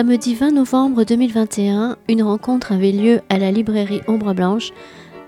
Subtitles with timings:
[0.00, 4.70] samedi 20 novembre 2021, une rencontre avait lieu à la librairie Ombre Blanche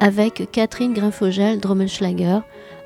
[0.00, 2.38] avec Catherine Grinfogel Drommenschlager,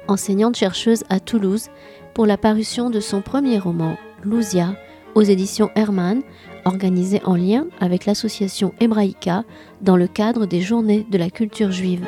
[0.09, 1.69] enseignante-chercheuse à Toulouse,
[2.13, 4.75] pour la parution de son premier roman, Lousia,
[5.15, 6.23] aux éditions Hermann,
[6.65, 9.45] organisé en lien avec l'association Hebraïca
[9.81, 12.05] dans le cadre des Journées de la culture juive.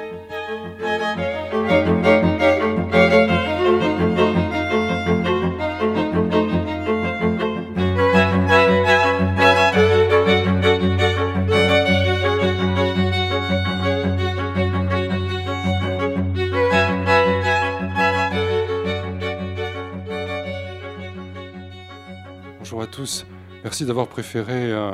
[23.63, 24.91] Merci d'avoir préféré euh,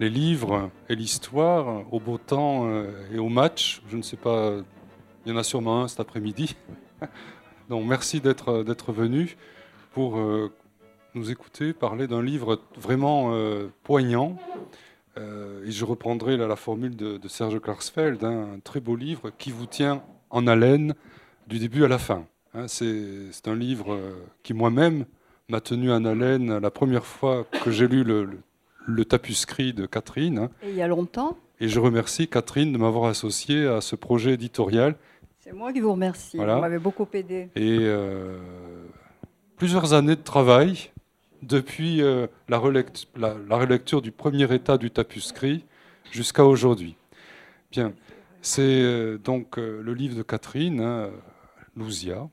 [0.00, 3.82] les livres et l'histoire au beau temps euh, et au match.
[3.88, 4.56] Je ne sais pas,
[5.24, 6.56] il y en a sûrement un cet après-midi.
[7.70, 9.38] Donc merci d'être venu
[9.92, 10.52] pour euh,
[11.14, 13.34] nous écouter parler d'un livre vraiment
[13.82, 14.36] poignant.
[15.16, 19.66] et je reprendrai la formule de, Serge Klarsfeld, hein, un très beau livre qui vous
[19.66, 20.94] tient en haleine
[21.46, 22.26] du début à la fin.
[22.54, 23.98] Hein, c'est un livre
[24.42, 25.06] qui moi-même
[25.48, 30.48] m'a tenu en haleine la première fois que j'ai lu le, tapuscrit de Catherine.
[30.62, 34.32] Et il y a longtemps Et je remercie Catherine de m'avoir associé à ce projet
[34.32, 34.96] éditorial.
[35.40, 36.36] C'est moi qui vous remercie.
[36.36, 37.50] Vous m'avez beaucoup aidé.
[37.56, 38.38] Et euh,
[39.56, 40.90] plusieurs années de travail
[41.42, 45.64] depuis euh, la, relecture, du premier état du tapuscrit
[46.12, 46.96] jusqu'à aujourd'hui.
[47.72, 47.92] Bien,
[48.40, 51.10] c'est euh, donc le livre de Catherine, hein,
[51.76, 52.28] Louzia,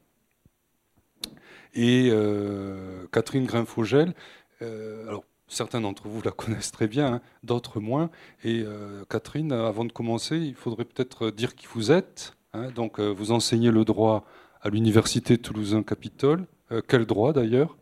[1.80, 4.14] et euh, Catherine Grinfogel,
[4.62, 8.10] euh, alors certains d'entre vous la connaissent très bien, hein, d'autres moins.
[8.44, 12.34] Et euh, Catherine, avant de commencer, il faudrait peut-être dire qui vous êtes.
[12.52, 12.72] Hein.
[12.72, 14.26] donc vous enseignez le droit
[14.62, 16.46] à l'Université Toulousain-Capitole.
[16.88, 17.78] quel droit d'ailleurs?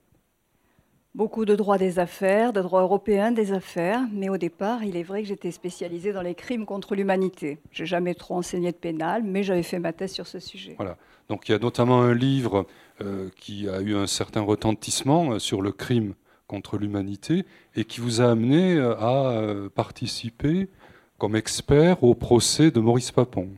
[1.17, 5.01] Beaucoup de droit des affaires, de droit européen des affaires, mais au départ, il est
[5.01, 7.57] vrai que j'étais spécialisée dans les crimes contre l'humanité.
[7.71, 10.75] Je n'ai jamais trop enseigné de pénal, mais j'avais fait ma thèse sur ce sujet.
[10.77, 10.95] Voilà.
[11.27, 12.67] Donc il y a notamment un livre
[13.01, 16.13] euh, qui a eu un certain retentissement euh, sur le crime
[16.45, 17.45] contre l'humanité
[17.75, 20.69] et qui vous a amené euh, à participer
[21.17, 23.49] comme expert au procès de Maurice Papon.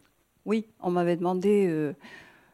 [0.46, 1.94] Oui, on m'avait demandé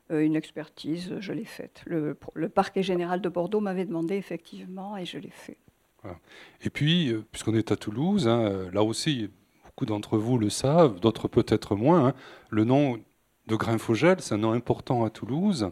[0.10, 1.82] une expertise, je l'ai faite.
[1.86, 2.16] Le,
[2.54, 5.58] parquet général de Bordeaux m'avait demandé effectivement et je l'ai fait.
[6.62, 9.30] Et puis, puisqu'on est à Toulouse, hein, là aussi,
[9.64, 12.14] beaucoup d'entre vous le savent, d'autres peut-être moins, hein,
[12.50, 13.00] le nom
[13.48, 15.72] de Grinfogel, c'est un nom important à Toulouse.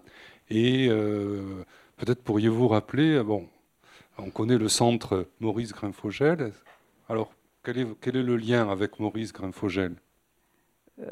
[0.49, 1.63] Et euh,
[1.97, 3.47] peut-être pourriez-vous rappeler, euh, bon,
[4.17, 6.53] on connaît le centre Maurice Grinfogel.
[7.09, 7.33] Alors,
[7.63, 9.95] quel est, le lien avec Maurice Grinfogel euh,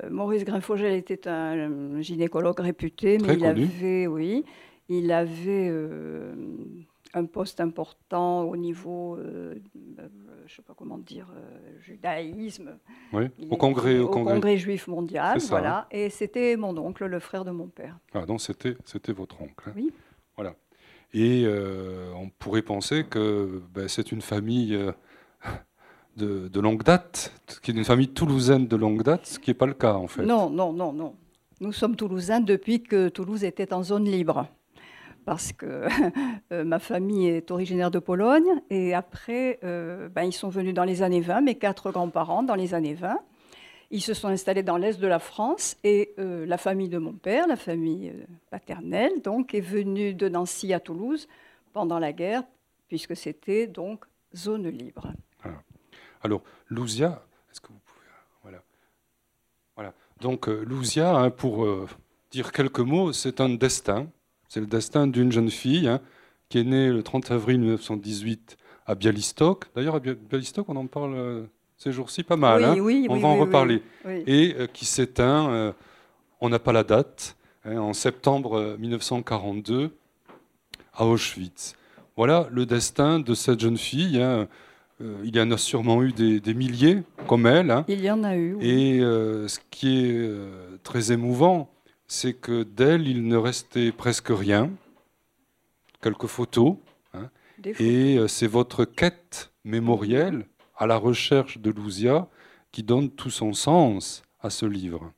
[0.09, 4.45] Maurice Grinfogel était un gynécologue réputé, mais il avait, oui,
[4.89, 5.71] il avait
[7.13, 11.27] un poste important au niveau, je ne sais pas comment dire,
[11.79, 12.77] judaïsme.
[13.11, 14.57] Oui, au congrès, au, congrès.
[14.57, 15.79] juif mondial, voilà.
[15.79, 15.85] Hein.
[15.91, 17.97] Et c'était mon oncle, le frère de mon père.
[18.13, 19.69] Ah, donc c'était, c'était votre oncle.
[19.69, 19.73] Hein.
[19.75, 19.91] Oui.
[20.35, 20.55] Voilà.
[21.13, 24.91] Et euh, on pourrait penser que ben, c'est une famille euh,
[26.17, 29.65] de, longue date, qui est une famille toulousaine de longue date, ce qui n'est pas
[29.65, 30.23] le cas en fait.
[30.23, 31.15] Non, non, non, non.
[31.59, 34.47] Nous sommes toulousains depuis que Toulouse était en zone libre
[35.25, 35.87] parce que
[36.51, 38.61] euh, ma famille est originaire de Pologne.
[38.69, 42.55] Et après, euh, ben, ils sont venus dans les années 20, mes quatre grands-parents dans
[42.55, 43.19] les années 20.
[43.91, 47.13] Ils se sont installés dans l'est de la France et euh, la famille de mon
[47.13, 48.11] père, la famille
[48.49, 51.27] paternelle, donc, est venue de Nancy à Toulouse
[51.73, 52.43] pendant la guerre,
[52.87, 55.13] puisque c'était donc zone libre.
[56.23, 58.05] Alors, Louzia, est-ce que vous pouvez.
[58.43, 58.61] Voilà.
[59.75, 59.93] voilà.
[60.19, 61.67] Donc, Louzia, hein, pour
[62.31, 64.07] dire quelques mots, c'est un destin
[64.51, 66.01] c'est le destin d'une jeune fille hein,
[66.49, 69.67] qui est née le 30 avril 1918 à Bialystok.
[69.73, 71.43] D'ailleurs, à Bialystok, on en parle euh,
[71.77, 72.65] ces jours-ci pas mal.
[72.65, 72.75] Hein.
[72.77, 73.81] Oui, on va en reparler.
[74.27, 75.71] Et euh, qui s'éteint, euh,
[76.41, 79.95] on n'a pas la date, hein, en septembre 1942
[80.95, 81.77] à Auschwitz.
[82.17, 84.21] Voilà le destin de cette jeune fille.
[85.23, 87.83] Il y en a sûrement eu des, milliers comme elle.
[87.87, 88.57] Il y en a eu.
[88.61, 90.29] Et ce qui est
[90.83, 91.69] très émouvant,
[92.11, 94.69] c'est que d'elle, il ne restait presque rien,
[96.01, 96.75] quelques photos,
[97.13, 97.29] hein.
[97.65, 100.45] et euh, c'est votre quête mémorielle
[100.75, 102.27] à la recherche de Louzia
[102.73, 105.13] qui donne tout son sens à ce livre.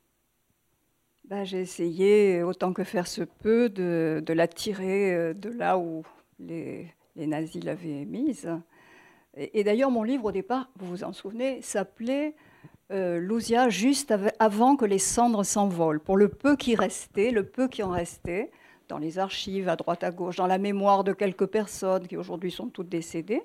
[1.27, 6.03] Ben, j'ai essayé, autant que faire se peut, de, la tirer euh, de là où
[6.37, 8.47] les, nazis l'avaient mise.
[9.35, 12.35] Et d'ailleurs, mon livre, au départ, vous vous en souvenez, s'appelait
[12.91, 15.99] euh, juste avant que les cendres s'envolent.
[15.99, 18.51] Pour le peu qui restait, le peu qui en restait,
[18.89, 22.51] dans les archives, à droite à gauche, dans la mémoire de quelques personnes qui aujourd'hui
[22.51, 23.41] sont toutes décédées,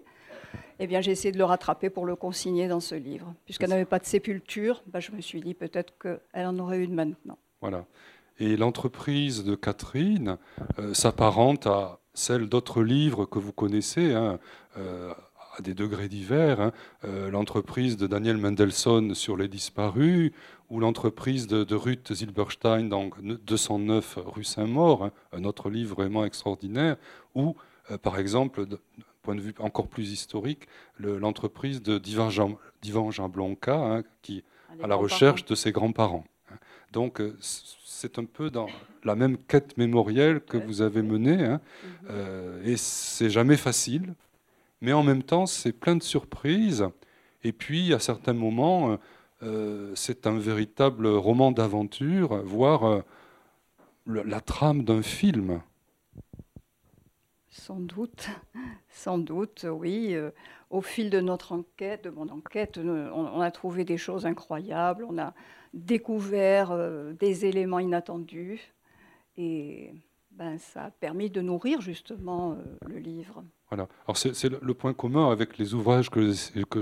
[0.79, 3.35] eh bien, j'ai essayé de le rattraper pour le consigner dans ce livre.
[3.44, 6.94] Puisqu'elle n'avait pas de sépulture, bah, je me suis dit peut-être qu'elle en aurait une
[6.94, 7.38] maintenant.
[7.61, 7.87] Voilà.
[8.38, 10.37] Et l'entreprise de Catherine
[10.79, 14.38] euh, s'apparente à celle d'autres livres que vous connaissez, hein,
[14.76, 15.12] euh,
[15.58, 16.60] à des degrés divers.
[16.60, 16.72] Hein.
[17.05, 20.32] Euh, l'entreprise de Daniel Mendelssohn sur les disparus,
[20.70, 26.96] ou l'entreprise de, Ruth Zilberstein dans 209 rue Saint-Maur, hein, un autre livre vraiment extraordinaire,
[27.34, 27.56] ou
[28.02, 28.76] par exemple, d'un
[29.22, 30.69] point de vue encore plus historique,
[30.99, 34.44] l'entreprise de d'Ivan Jean, Blanca, qui
[34.82, 36.26] à la recherche de ses grands-parents.
[36.93, 38.69] Donc c'est un peu dans
[39.04, 41.44] la même quête mémorielle que vous avez menée.
[41.44, 41.61] Hein.
[41.61, 42.08] Mhm.
[42.11, 44.14] Euh, et c'est jamais facile,
[44.80, 46.86] mais en même temps, c'est plein de surprises.
[47.44, 48.98] Et puis, à certains moments,
[49.42, 53.02] euh, c'est un véritable roman d'aventure, voire euh,
[54.06, 55.60] la trame d'un film.
[57.50, 58.28] Sans doute,
[58.88, 60.16] sans doute, oui.
[60.70, 65.06] Au fil de notre enquête, de mon enquête, on a trouvé des choses incroyables.
[65.08, 65.32] On a
[65.72, 68.60] découvert euh, des éléments inattendus.
[69.36, 69.92] Et
[70.32, 73.44] ben, ça a permis de nourrir justement euh, le livre.
[73.70, 73.88] Voilà.
[74.06, 76.32] Alors c'est le point commun avec les ouvrages que,
[76.64, 76.80] que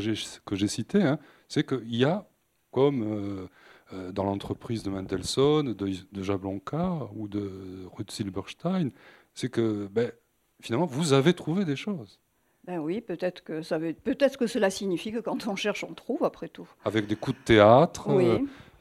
[0.56, 1.18] j'ai cités, hein.
[1.48, 2.28] c'est qu'il y a,
[2.70, 3.48] comme
[3.92, 8.90] euh, dans l'entreprise de Mendelssohn, de, de Jablonka ou de Ruth Silberstein,
[9.34, 10.12] c'est que ben,
[10.60, 12.20] finalement vous avez trouvé des choses.
[12.66, 16.24] Ben oui, peut-être que, ça peut-être que cela signifie que quand on cherche, on trouve,
[16.24, 16.68] après tout.
[16.84, 18.08] Avec des coups de théâtre,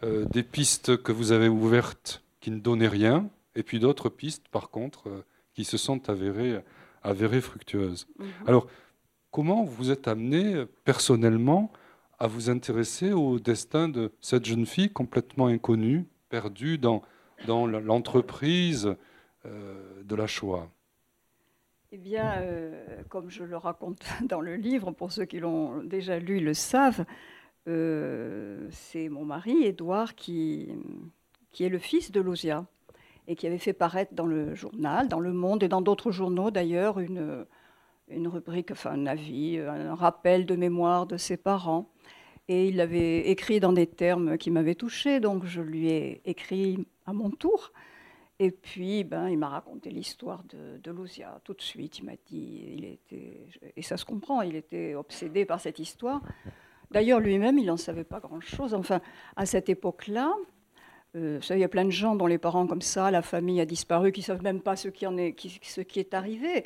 [0.03, 4.47] euh, des pistes que vous avez ouvertes qui ne donnaient rien, et puis d'autres pistes,
[4.49, 5.23] par contre, euh,
[5.53, 6.59] qui se sont avérées,
[7.05, 8.07] avérées fructueuses.
[8.19, 8.27] Mhm.
[8.47, 8.67] Alors,
[9.31, 11.71] comment vous êtes amené personnellement
[12.19, 17.01] à vous intéresser au destin de cette jeune fille complètement inconnue, perdue dans,
[17.45, 18.95] dans l'entreprise
[19.45, 20.69] euh, de la Shoah?
[21.91, 22.43] Eh bien,
[23.09, 27.05] comme je le raconte dans le livre, pour ceux qui l'ont déjà lu le savent,
[27.67, 30.69] euh, c'est mon mari, Édouard, qui,
[31.51, 32.65] qui est le fils de Lousia
[33.27, 36.51] et qui avait fait paraître dans le journal, dans Le Monde et dans d'autres journaux
[36.51, 37.45] d'ailleurs, une,
[38.07, 41.89] une rubrique, enfin un avis, un rappel de mémoire de ses parents.
[42.47, 46.85] Et il l'avait écrit dans des termes qui m'avaient touchée, donc je lui ai écrit
[47.07, 47.71] à mon tour.
[48.37, 51.99] Et puis, ben, il m'a raconté l'histoire de, de Lousia tout de suite.
[51.99, 56.21] Il m'a dit, il était, et ça se comprend, il était obsédé par cette histoire.
[56.91, 58.73] D'ailleurs, lui-même, il n'en savait pas grand-chose.
[58.73, 58.99] Enfin,
[59.35, 60.33] à cette époque-là,
[61.15, 63.65] euh, il y a plein de gens dont les parents comme ça, la famille a
[63.65, 66.63] disparu, qui ne savent même pas ce qui, en est, ce qui est arrivé.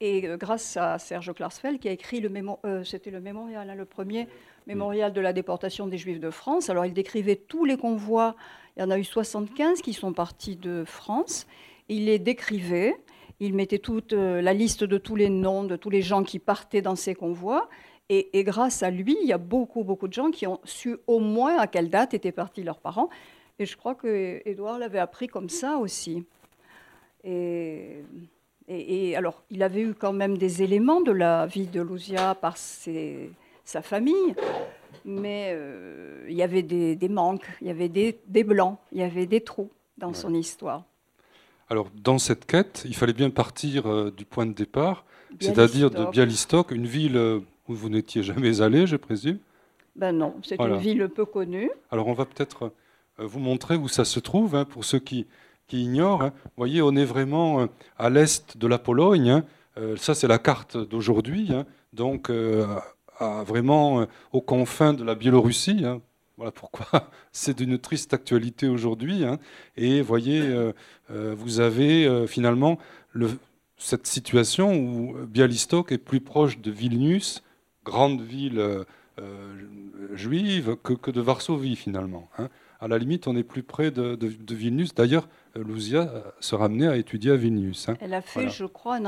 [0.00, 3.68] Et euh, grâce à Serge Klarsfeld, qui a écrit le mémo, euh, c'était le mémorial,
[3.68, 4.28] hein, le premier
[4.68, 6.70] mémorial de la déportation des Juifs de France.
[6.70, 8.36] Alors il décrivait tous les convois.
[8.76, 11.46] Il y en a eu 75 qui sont partis de France.
[11.88, 12.94] Il les décrivait.
[13.40, 16.82] Il mettait toute la liste de tous les noms de tous les gens qui partaient
[16.82, 17.68] dans ces convois.
[18.10, 21.18] Et, grâce à lui, il y a beaucoup, beaucoup de gens qui ont su au
[21.18, 23.10] moins à quelle date étaient partis leurs parents.
[23.58, 26.24] Et je crois que Édouard l'avait appris comme ça aussi.
[27.24, 28.04] Et,
[28.68, 32.56] et, alors, il avait eu quand même des éléments de la vie de Lousia par
[32.56, 34.34] sa famille,
[35.04, 39.26] mais euh, il y avait des, manques, il y avait des, blancs, il y avait
[39.26, 40.84] des trous dans son histoire.
[41.68, 45.04] Alors, dans cette quête, il fallait bien partir euh, du point de départ,
[45.40, 49.38] c'est-à-dire de Bialystok, une ville où vous n'étiez jamais allé, je présume?
[49.96, 51.70] Ben non, c'est une ville peu connue.
[51.90, 52.72] Alors on va peut-être
[53.18, 55.26] vous montrer où ça se trouve, hein, pour ceux qui,
[55.70, 56.22] ignorent.
[56.22, 56.32] Hein.
[56.44, 57.66] Vous voyez, on est vraiment euh,
[57.98, 59.30] à l'est de la Pologne.
[59.30, 59.44] Hein.
[59.76, 61.50] Euh, ça, c'est la carte d'aujourd'hui.
[61.92, 62.30] Donc,
[63.20, 65.84] vraiment aux confins de la Biélorussie.
[66.36, 69.24] Voilà pourquoi c'est d'une triste actualité aujourd'hui.
[69.76, 70.72] Et voyez,
[71.08, 72.78] vous avez finalement
[73.12, 73.30] le,
[73.78, 77.42] cette situation où Bialystok est plus proche de Vilnius
[77.88, 78.84] grande ville euh,
[79.18, 79.54] euh,
[80.14, 82.28] juive que, de Varsovie finalement.
[82.80, 84.16] À la limite, on est plus près de,
[84.54, 84.94] Vilnius.
[84.94, 87.88] D'ailleurs, Luzia se ramenait à étudier à Vilnius.
[87.88, 87.96] Hein.
[88.00, 88.98] Elle a fait, je crois,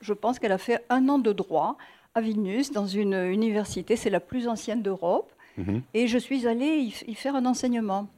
[0.00, 1.76] je pense qu'elle a fait un an de droit
[2.14, 3.94] à Vilnius, dans une université.
[3.94, 5.30] C'est la plus ancienne d'Europe.
[5.58, 5.82] Mhm.
[5.94, 8.08] Et je suis allée y, faire un enseignement.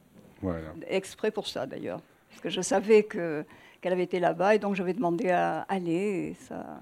[0.87, 1.99] Exprès pour ça, d'ailleurs.
[2.29, 3.45] Parce que je savais qu'elle
[3.91, 5.91] avait été là-bas et donc j'avais demandé à aller.
[6.31, 6.79] Et ça...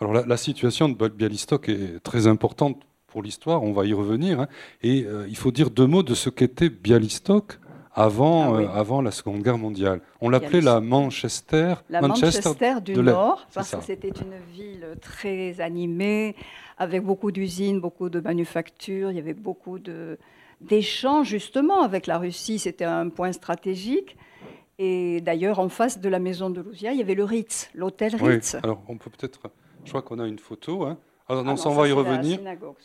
[0.00, 4.40] Alors la, situation de Bialystok est très importante pour l'histoire, on va y revenir.
[4.40, 4.48] Hein.
[4.82, 7.58] et euh, il faut dire deux mots de ce qu'était Bialystok
[7.92, 10.00] avant, ah euh, avant la Seconde Guerre mondiale.
[10.20, 16.36] On l'appelait la Manchester, la Manchester, du Nord, parce que c'était une ville très animée,
[16.78, 19.78] avec beaucoup d'usines, beaucoup de manufactures, il y avait beaucoup
[20.60, 24.16] d'échanges justement avec la Russie, c'était un point stratégique.
[24.78, 28.16] Et d'ailleurs, en face de la maison de Lousia, il y avait le Ritz, l'hôtel
[28.16, 28.54] Ritz.
[28.54, 28.60] Oui.
[28.62, 29.50] Alors, on peut peut-être
[29.84, 30.84] je crois qu'on a une photo.
[30.84, 30.98] Hein.
[31.30, 32.38] Alors, non, Ah ça, non, on va y revenir.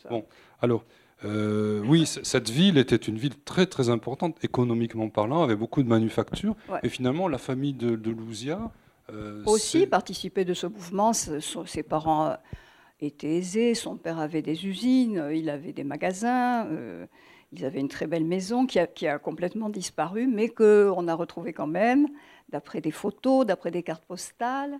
[0.10, 0.25] Bon.
[0.62, 0.84] Alors,
[1.24, 5.88] euh, oui, cette ville était une ville très très importante, économiquement parlant, avec beaucoup de
[5.90, 6.56] manufactures.
[6.70, 6.80] Ouais.
[6.84, 8.60] Et finalement, la famille de, de Louzia.
[9.12, 11.14] euh, aussi participé de ce mouvement.
[11.14, 12.36] Ses parents euh,
[13.00, 17.06] étaient aisés, son père avait des usines, il avait des magasins, euh,
[17.54, 21.14] ils avaient une très belle maison qui a, qui a complètement disparu, mais qu'on a
[21.14, 22.08] retrouvé quand même,
[22.50, 24.78] d'après des photos, d'après des cartes postales.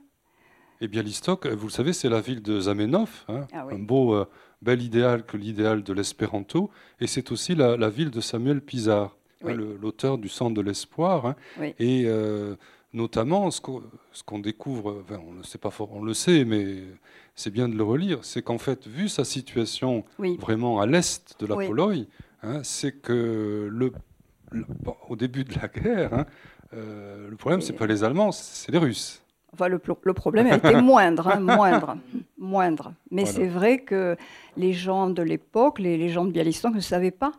[0.82, 3.76] Et Bialystok, vous le savez, c'est la ville de Zamenhof, hein, Ah oui.
[3.76, 4.26] un beau, euh,
[4.62, 6.70] bel idéal que l'idéal de l'espéranto.
[7.00, 9.54] Et c'est aussi la, la ville de Samuel Pizarre, hein, Oui.
[9.82, 11.26] l'auteur du Centre de l'espoir.
[11.28, 11.36] hein.
[11.60, 11.74] Oui.
[11.80, 12.56] Et euh,
[12.94, 16.84] notamment, ce qu'on découvre, enfin, on ne sait pas fort, on le sait, mais
[17.36, 20.04] c'est bien de le relire, c'est qu'en fait, vu sa situation
[20.40, 21.56] vraiment à l'est de la.
[21.56, 22.06] Pologne,
[22.64, 23.92] c'est que le,
[24.52, 26.26] le- bon, au début de la guerre,
[26.74, 29.22] euh, le problème, c'est pas les Allemands, c'est les Russes.
[29.56, 31.98] Enfin, le, pro- le problème a été moindre, hein, moindre,
[32.38, 32.94] moindre.
[33.12, 33.38] Mais Voilà.
[33.38, 34.16] c'est vrai que
[34.58, 37.32] les gens de l'époque, les, les gens de Bialystok ne savaient pas.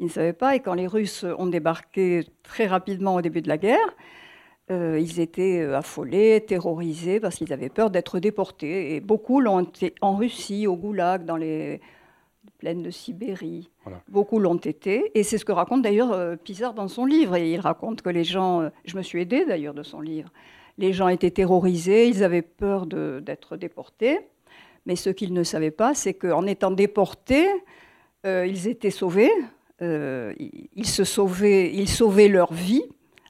[0.00, 0.54] Ils ne savaient pas.
[0.56, 3.88] Et quand les Russes ont débarqué très rapidement au début de la guerre,
[4.70, 8.94] euh, ils étaient euh, affolés, terrorisés, parce qu'ils avaient peur d'être déportés.
[8.94, 11.80] Et beaucoup l'ont été en Russie, au Goulag, dans les
[12.58, 13.70] plaines de Sibérie.
[13.84, 14.00] Voilà.
[14.08, 15.10] Beaucoup l'ont été.
[15.18, 17.36] Et c'est ce que raconte d'ailleurs euh, Pizarre dans son livre.
[17.36, 20.30] Et il raconte que les gens, je me suis aidée d'ailleurs de son livre,
[20.78, 24.20] les gens étaient terrorisés, ils avaient peur d'être déportés.
[24.86, 27.48] Mais ce qu'ils ne savaient pas, c'est qu'en étant déportés,
[28.24, 29.30] euh, ils étaient sauvés.
[29.82, 30.32] euh,
[30.74, 32.82] ils, se sauvaient, ils sauvaient leur vie,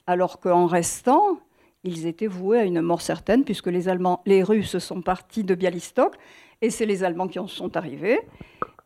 [0.07, 1.39] alors qu'en restant,
[1.83, 6.15] ils étaient voués à une mort certaine, puisque les, Russes sont partis de Bialystok,
[6.61, 8.19] et c'est les Allemands qui en sont arrivés.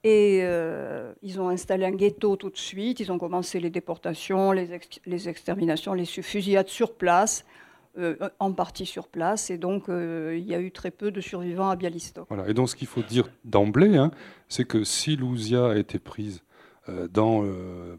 [0.03, 4.51] Et euh, ils ont installé un ghetto tout de suite, ils ont commencé les déportations,
[4.51, 7.45] les, ex- les exterminations, les fusillades sur place,
[7.95, 11.21] euh, en partie sur place, et donc euh, il y a eu très peu de
[11.21, 12.25] survivants à Bialystok.
[12.27, 12.49] Voilà.
[12.49, 14.09] Et donc, ce qu'il faut dire d'emblée, hein,
[14.47, 16.41] c'est que si Louzia a été prise
[16.89, 17.43] euh, dans.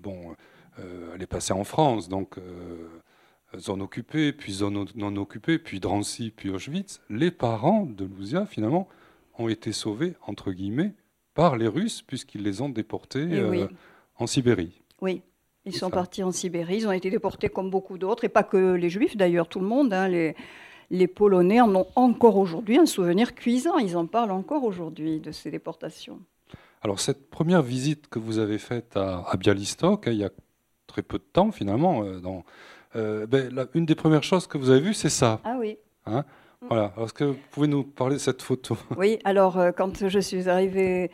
[0.03, 0.35] bon,
[1.15, 2.37] elle est passée en France, donc
[3.57, 8.89] zone occupée, puis zone non occupée, puis Drancy, puis Auschwitz, les parents de Louzia, finalement,
[9.39, 10.95] ont été sauvés, entre guillemets,
[11.35, 13.65] par les Russes, puisqu'ils les ont déportés oui.
[14.17, 14.83] en Sibérie.
[15.01, 15.23] Oui,
[15.67, 15.95] ils sont ça.
[15.95, 19.17] partis en Sibérie, ils ont été déportés comme beaucoup d'autres, et pas que les Juifs
[19.17, 19.93] d'ailleurs, tout le monde.
[19.93, 20.35] hein, les,
[20.91, 25.33] les Polonais en ont encore aujourd'hui un souvenir cuisant, ils en parlent encore aujourd'hui de
[25.33, 26.19] ces déportations.
[26.83, 30.31] Alors, cette première visite que vous avez faite à, à Bialystok, hein, il y a
[30.87, 32.45] très peu de temps, finalement, euh, dans,
[32.95, 35.41] euh, ben, la- une des premières choses que vous avez vues, c'est ça.
[35.45, 35.79] Ah oui.
[36.69, 36.93] Voilà.
[36.95, 38.77] Alors, Est-ce que vous pouvez nous parler de cette photo?
[38.97, 41.11] Oui, alors euh, quand je suis arrivée,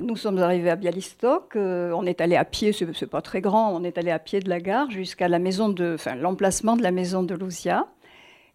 [0.00, 3.74] nous sommes arrivés à Bialystok, euh, on est allé à pied, c'est pas très grand,
[3.74, 7.86] on est allé à pied de la gare jusqu'à l'emplacement de la maison de Lucia.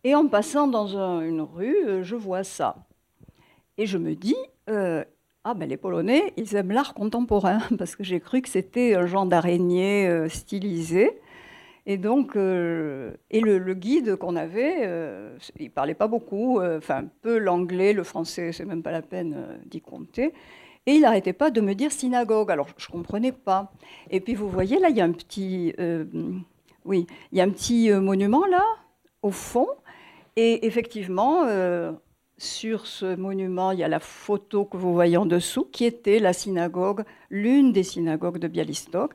[0.04, 2.76] Et en passant dans un- une rue, euh, je vois ça.
[3.78, 4.36] Et je me dis,
[4.70, 5.04] euh,
[5.44, 9.06] ah ben les Polonais, ils aiment l'art contemporain, parce que j'ai cru que c'était un
[9.08, 11.20] genre d'araignée euh, stylisé.
[11.88, 17.06] Et donc, euh, et le, guide qu'on avait, euh, il parlait pas beaucoup, euh, enfin
[17.22, 20.34] peu l'anglais, le français, c'est même pas la peine euh, d'y compter.
[20.88, 22.52] Et il n'arrêtait pas de me dire synagogue.
[22.52, 23.72] Alors je comprenais pas.
[24.12, 26.06] Et puis vous voyez là, il y a un petit, euh,
[26.86, 28.64] oui, il y a un petit euh, monument là
[29.22, 29.68] au fond.
[30.36, 31.92] Et effectivement, euh,
[32.38, 36.20] sur ce monument, il y a la photo que vous voyez en dessous, qui était
[36.20, 39.14] la synagogue, l'une des synagogues de Bialystok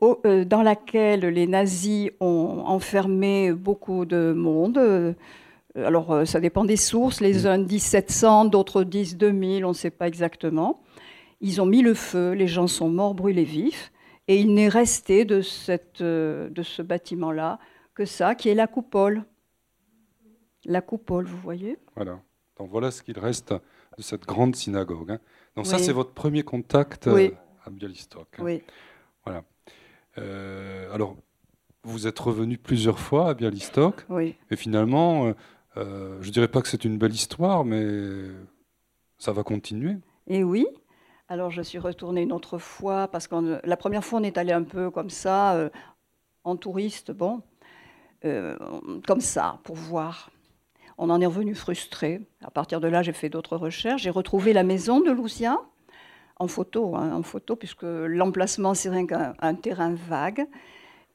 [0.00, 5.14] dans laquelle les nazis ont enfermé beaucoup de monde.
[5.76, 7.20] Euh, Alors, euh, ça dépend des sources.
[7.20, 10.82] Les uns disent 700, d'autres disent 2000, on ne sait pas exactement.
[11.40, 13.92] Ils ont mis le feu, les gens sont morts brûlés vifs.
[14.28, 17.58] Et il n'est resté de, cette, euh, de ce bâtiment-là
[17.94, 19.24] que ça, qui est la coupole.
[20.66, 21.78] La coupole, vous voyez?
[21.96, 22.20] Voilà.
[22.58, 25.12] Donc voilà ce qu'il reste de cette grande synagogue.
[25.12, 25.18] hein.
[25.56, 27.32] Donc ça, c'est votre premier contact Oui.
[27.64, 28.28] à Bialystok.
[28.38, 28.42] hein.
[28.44, 28.62] Oui.
[30.18, 31.16] Euh, alors,
[31.82, 34.34] vous êtes revenu plusieurs fois à Bialystok, Oui.
[34.50, 35.32] et finalement,
[35.76, 38.28] euh, je dirais pas que c'est une belle histoire, mais
[39.18, 39.96] ça va continuer.
[40.26, 40.66] Et oui.
[41.28, 44.52] Alors je suis retournée une autre fois parce que la première fois on est allé
[44.52, 45.70] un peu comme ça, euh,
[46.42, 47.42] en touriste, bon,
[48.24, 48.56] euh,
[49.06, 50.30] comme ça, pour voir.
[50.98, 52.20] On en est revenu frustré.
[52.42, 54.02] À partir de là, j'ai fait d'autres recherches.
[54.02, 55.58] J'ai retrouvé la maison de Lucia
[56.36, 60.46] en photo, hein, en photo, puisque l'emplacement c'est qu'un un terrain vague.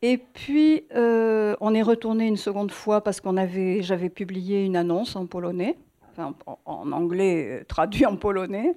[0.07, 4.75] Et puis euh, on est retourné une seconde fois parce qu'on avait, j'avais publié une
[4.75, 5.79] annonce en polonais,
[6.19, 8.75] en, anglais euh, traduit en polonais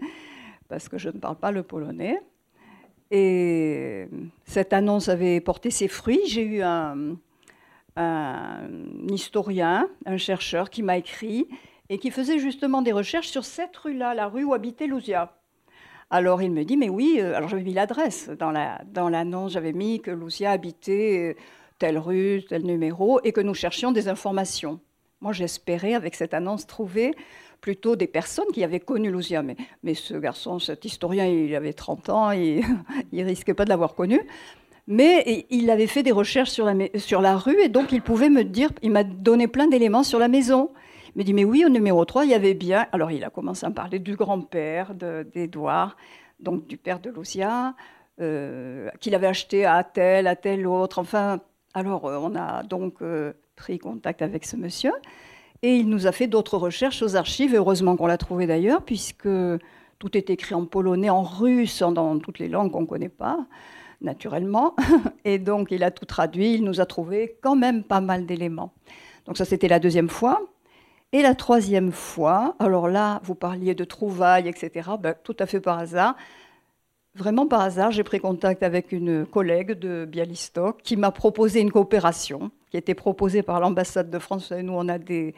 [0.71, 2.19] parce que je ne parle pas le polonais.
[3.11, 4.09] Et
[4.47, 6.23] cette annonce avait porté ses fruits.
[6.29, 7.17] J'ai eu un,
[7.97, 8.71] un
[9.11, 11.47] historien, un chercheur qui m'a écrit
[11.91, 15.38] et qui faisait justement des recherches sur cette rue-là, la rue où habitait Lucia.
[16.11, 19.49] Alors il me dit, mais oui, euh, alors j'avais mis l'adresse dans l'annonce, la, dans
[19.49, 21.41] j'avais mis que Lucia habitait euh,
[21.79, 24.81] telle rue, tel numéro, et que nous cherchions des informations.
[25.21, 27.15] Moi j'espérais avec cette annonce trouver
[27.61, 29.43] plutôt des personnes qui avaient connu Lucia.
[29.43, 32.65] Mais, mais ce garçon, cet historien, il avait 30 ans, il
[33.13, 34.21] ne risquait pas de l'avoir connu.
[34.87, 38.31] Mais il avait fait des recherches sur la, sur la rue et donc il pouvait
[38.31, 40.71] me dire, il m'a donné plein d'éléments sur la maison.
[41.19, 42.87] Me dit, mais oui, au numéro 3, il y avait bien.
[42.93, 45.97] Alors il a commencé à me parler du grand-père d'Edouard,
[46.39, 47.75] donc du père de Lucia,
[48.21, 51.01] euh, qu'il avait acheté à tel, à tel autre.
[51.01, 51.41] Enfin,
[51.75, 54.93] alors euh, on a donc euh, pris contact avec ce monsieur.
[55.63, 59.29] Et il nous a fait d'autres recherches aux archives, heureusement qu'on l'a trouvé d'ailleurs, puisque
[59.99, 63.45] tout est écrit en polonais, en russe, dans toutes les langues qu'on ne connaît pas
[64.03, 64.77] naturellement.
[65.25, 66.55] Et donc, il a tout traduit.
[66.55, 68.73] Il nous a trouvé quand même pas mal d'éléments.
[69.27, 70.49] Donc, ça, c'était la deuxième fois.
[71.13, 74.91] Et la troisième fois, alors là, vous parliez de trouvailles, etc.
[75.01, 76.17] Ben, tout à fait par hasard.
[77.15, 81.73] Vraiment par hasard, j'ai pris contact avec une collègue de Bialystok qui m'a proposé une
[81.73, 84.53] coopération qui était proposée par l'ambassade de France.
[84.53, 85.35] Nous, on a des,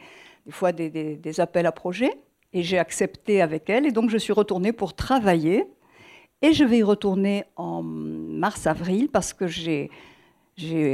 [0.49, 2.13] fois des appels à projets.
[2.53, 3.85] Et j'ai accepté avec elle.
[3.85, 5.65] Et donc, je suis retournée pour travailler
[6.41, 9.89] et je vais y retourner en mars-avril parce que j'ai,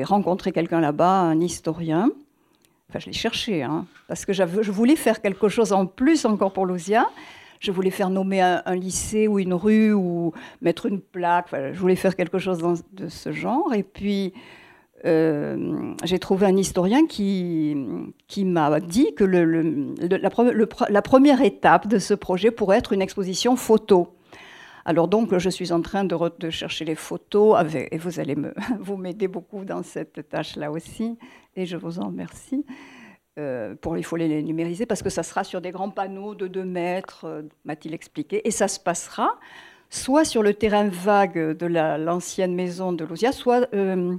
[0.04, 2.12] rencontré quelqu'un là-bas, un historien.
[2.90, 6.54] Enfin, je l'ai cherché, hein, parce que je voulais faire quelque chose en plus encore
[6.54, 7.10] pour Lousia.
[7.60, 11.48] Je voulais faire nommer un, lycée ou une rue ou mettre une plaque.
[11.52, 13.74] je voulais faire quelque chose de ce genre.
[13.74, 14.34] Et puis,
[15.06, 17.76] euh, j'ai trouvé un historien qui,
[18.28, 24.17] qui m'a dit que la, première étape de ce projet pourrait être une exposition photo.
[24.88, 28.38] Alors donc, je suis en train de, de chercher les photos, avec, et vous allez
[28.38, 31.18] me, vous m'aider beaucoup dans cette tâche-là aussi,
[31.58, 32.66] et je vous en remercie.
[33.38, 36.48] Euh, pour, il faut les numériser parce que ça sera sur des grands panneaux de
[36.48, 39.38] 2 mètres, euh, m'a-t-il expliqué, et ça se passera
[39.90, 44.16] soit sur le terrain vague de l'ancienne maison de Lousia, soit euh,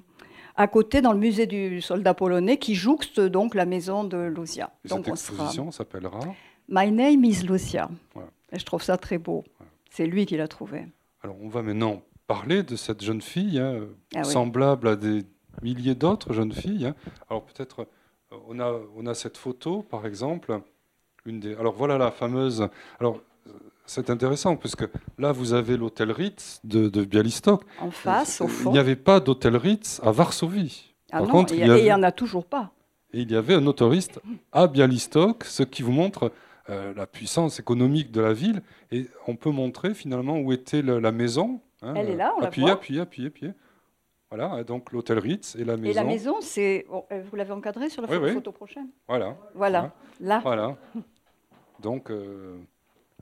[0.54, 4.70] à côté dans le musée du soldat polonais qui jouxte donc la maison de Lousia.
[4.84, 6.20] donc cette exposition s'appellera?
[6.68, 7.88] My Name is Lucia.
[8.52, 9.44] Et je trouve ça très beau.
[9.90, 10.86] C'est lui qui l'a trouvé.
[11.22, 15.24] Alors on va maintenant parler de cette jeune fille, hein, ah semblable à des
[15.62, 16.86] milliers d'autres jeunes filles.
[16.86, 16.94] Hein.
[17.28, 17.86] Alors peut-être
[18.32, 20.60] euh, on a, on a cette photo, par exemple.
[21.24, 22.68] Une des, alors voilà la fameuse.
[23.00, 23.20] Alors
[23.86, 24.84] c'est intéressant parce que
[25.18, 27.64] là vous avez l'hôtel Ritz de, de, Bialystok.
[27.80, 28.70] En face, au fond.
[28.70, 30.94] Il n'y avait pas d'hôtel Ritz à Varsovie.
[31.10, 32.70] Ah non, contre, et il n'y en a toujours pas.
[33.14, 34.20] Et il y avait un autoriste
[34.52, 36.30] à Bialystok, ce qui vous montre
[36.70, 38.62] euh, la puissance économique de la ville.
[38.92, 41.60] Et on peut montrer finalement où était la maison.
[41.82, 42.80] Hein, Elle est là, on appuyez, la voit.
[42.80, 43.52] Appuyez, appuyez, appuyez.
[44.30, 45.90] Voilà, donc l'hôtel Ritz et la maison.
[45.90, 46.86] Et la maison, c'est.
[46.90, 49.36] Euh, vous l'avez encadré sur la photo, prochaine Voilà.
[49.54, 49.92] Voilà, hein.
[50.20, 50.40] là.
[50.42, 50.76] Voilà.
[51.80, 52.58] Donc, euh,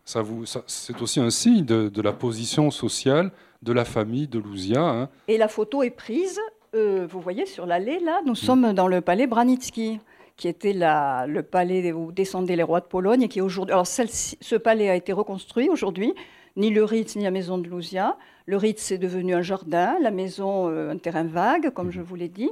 [0.05, 3.31] ça vous, c'est aussi un signe de, la position sociale
[3.63, 4.83] de la famille de Louzia.
[4.83, 5.09] Hein.
[5.29, 6.41] Et la photo est prise,
[6.73, 8.21] vous voyez, sur l'allée, là.
[8.27, 8.37] Nous mm.
[8.37, 10.01] sommes dans le palais Branitsky
[10.37, 13.73] qui était la, le palais où descendaient les rois de Pologne et qui aujourd'hui.
[13.73, 16.15] Alors ce palais a été reconstruit aujourd'hui,
[16.57, 18.17] ni le Ritz ni la maison de Luzia.
[18.47, 22.15] Le Ritz est devenu un jardin, la maison euh, un terrain vague, comme je vous
[22.15, 22.51] l'ai dit.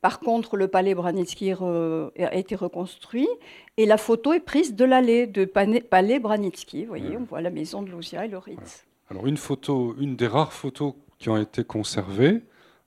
[0.00, 3.28] Par contre, le palais Branitsky a été reconstruit
[3.76, 6.82] et la photo est prise de l'allée de palais Branitsky.
[6.82, 8.84] Vous voyez, on voit la maison de Luzia et le Ritz.
[9.10, 12.42] Alors une photo, une des rares photos qui ont été conservées,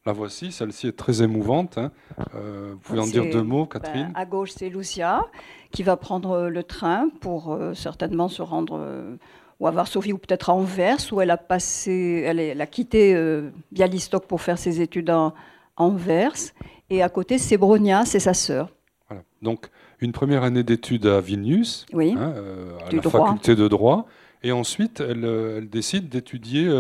[0.06, 1.80] la voici, celle-ci est très émouvante.
[1.80, 1.92] Hein.
[2.36, 5.26] Euh, vous pouvez en dire deux mots, ben, Catherine À gauche, c'est Lucia,
[5.72, 9.18] qui va prendre euh, le train pour euh, certainement se rendre
[9.60, 13.16] ou à Varsovie ou peut-être à Anvers, où elle a, passé, elle, a quitté
[13.72, 15.34] Bialystok pour faire ses études à
[15.78, 16.52] Anvers.
[16.90, 18.70] Et à côté, c'est Bronia, c'est sa sœur.
[19.08, 19.24] Voilà.
[19.42, 19.70] Donc,
[20.02, 22.34] une première année d'études à Vilnius, oui, hein,
[22.86, 24.08] à la faculté de droit.
[24.46, 26.72] Et ensuite, elle, décide d'étudier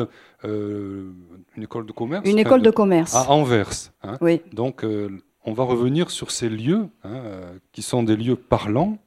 [0.43, 3.15] une école de commerce Une école de, commerce.
[3.15, 3.91] À Anvers.
[4.03, 4.17] Hein.
[4.21, 4.41] Oui.
[4.53, 5.09] Donc, euh,
[5.45, 8.99] on va revenir sur ces lieux, hein, euh, qui sont des lieux parlants.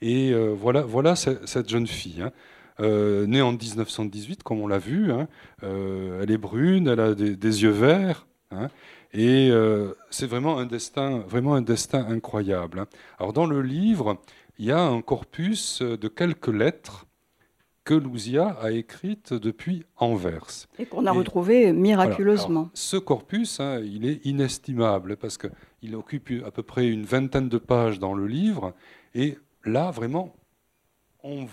[0.00, 2.22] Et euh, voilà, voilà cette, jeune fille.
[2.22, 2.32] Hein.
[2.80, 5.12] née en 1918, comme on l'a vu.
[5.62, 8.26] elle est brune, elle a des, des yeux verts.
[9.12, 9.52] et
[10.10, 12.86] c'est vraiment un destin, vraiment un destin incroyable.
[13.20, 14.18] Alors dans le livre,
[14.58, 17.06] il y a un corpus de quelques lettres
[17.84, 20.68] que Louzia a écrite depuis Anvers.
[20.78, 22.70] Et qu'on a retrouvé miraculeusement.
[22.74, 27.58] ce corpus, hein, il est inestimable parce qu'il occupe à peu près une vingtaine de
[27.58, 28.72] pages dans le livre.
[29.14, 30.34] Et là, vraiment,
[31.24, 31.46] on,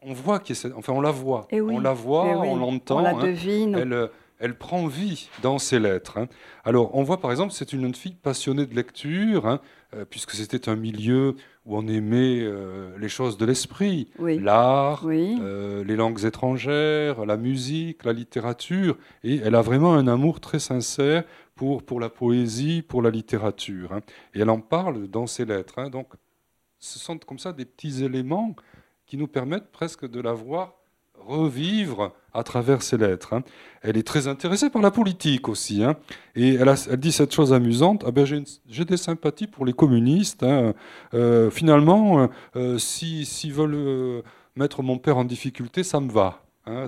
[0.00, 0.42] on voit
[0.74, 1.46] enfin, on la voit.
[1.50, 2.98] Eh on la voit, eh on l'entend.
[2.98, 3.22] On la hein.
[3.22, 3.74] devine.
[3.74, 4.10] Elle,
[4.42, 6.18] elle prend vie dans ses lettres.
[6.18, 6.26] Hein.
[6.64, 9.60] Alors, on voit par exemple, c'est une jeune fille passionnée de lecture, hein,
[9.94, 15.84] euh, puisque c'était un milieu où on aimait euh, les choses de l'esprit, l'art, euh,
[15.84, 21.22] les langues étrangères, la musique, la littérature, et elle a vraiment un amour très sincère
[21.54, 23.92] pour, pour la poésie, pour la littérature.
[23.92, 24.00] Hein.
[24.34, 25.88] Et elle en parle dans ses lettres.
[25.88, 26.08] Donc,
[26.80, 28.56] ce sont comme ça des petits éléments
[29.06, 30.81] qui nous permettent presque de la voir
[31.26, 33.34] revivre à travers ses lettres.
[33.34, 33.42] Hein.
[33.82, 35.82] Elle est très intéressée par la politique aussi.
[35.82, 35.96] Hein.
[36.34, 40.42] Et elle, elle, dit cette chose amusante, ah ben j'ai des sympathies pour les communistes.
[40.42, 40.74] Hein.
[41.14, 44.22] Euh, finalement, euh, s'ils veulent euh,
[44.56, 46.42] mettre mon père en difficulté, ça me va.
[46.66, 46.86] Ah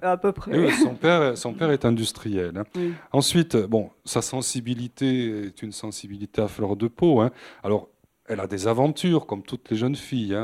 [0.00, 0.70] à peu près.
[0.84, 2.62] son, père, son père est industriel.
[3.10, 7.20] Ensuite, bon, sa sensibilité est une sensibilité à fleur de peau.
[7.64, 7.88] Alors,
[8.26, 10.38] elle a des aventures, comme toutes les jeunes filles,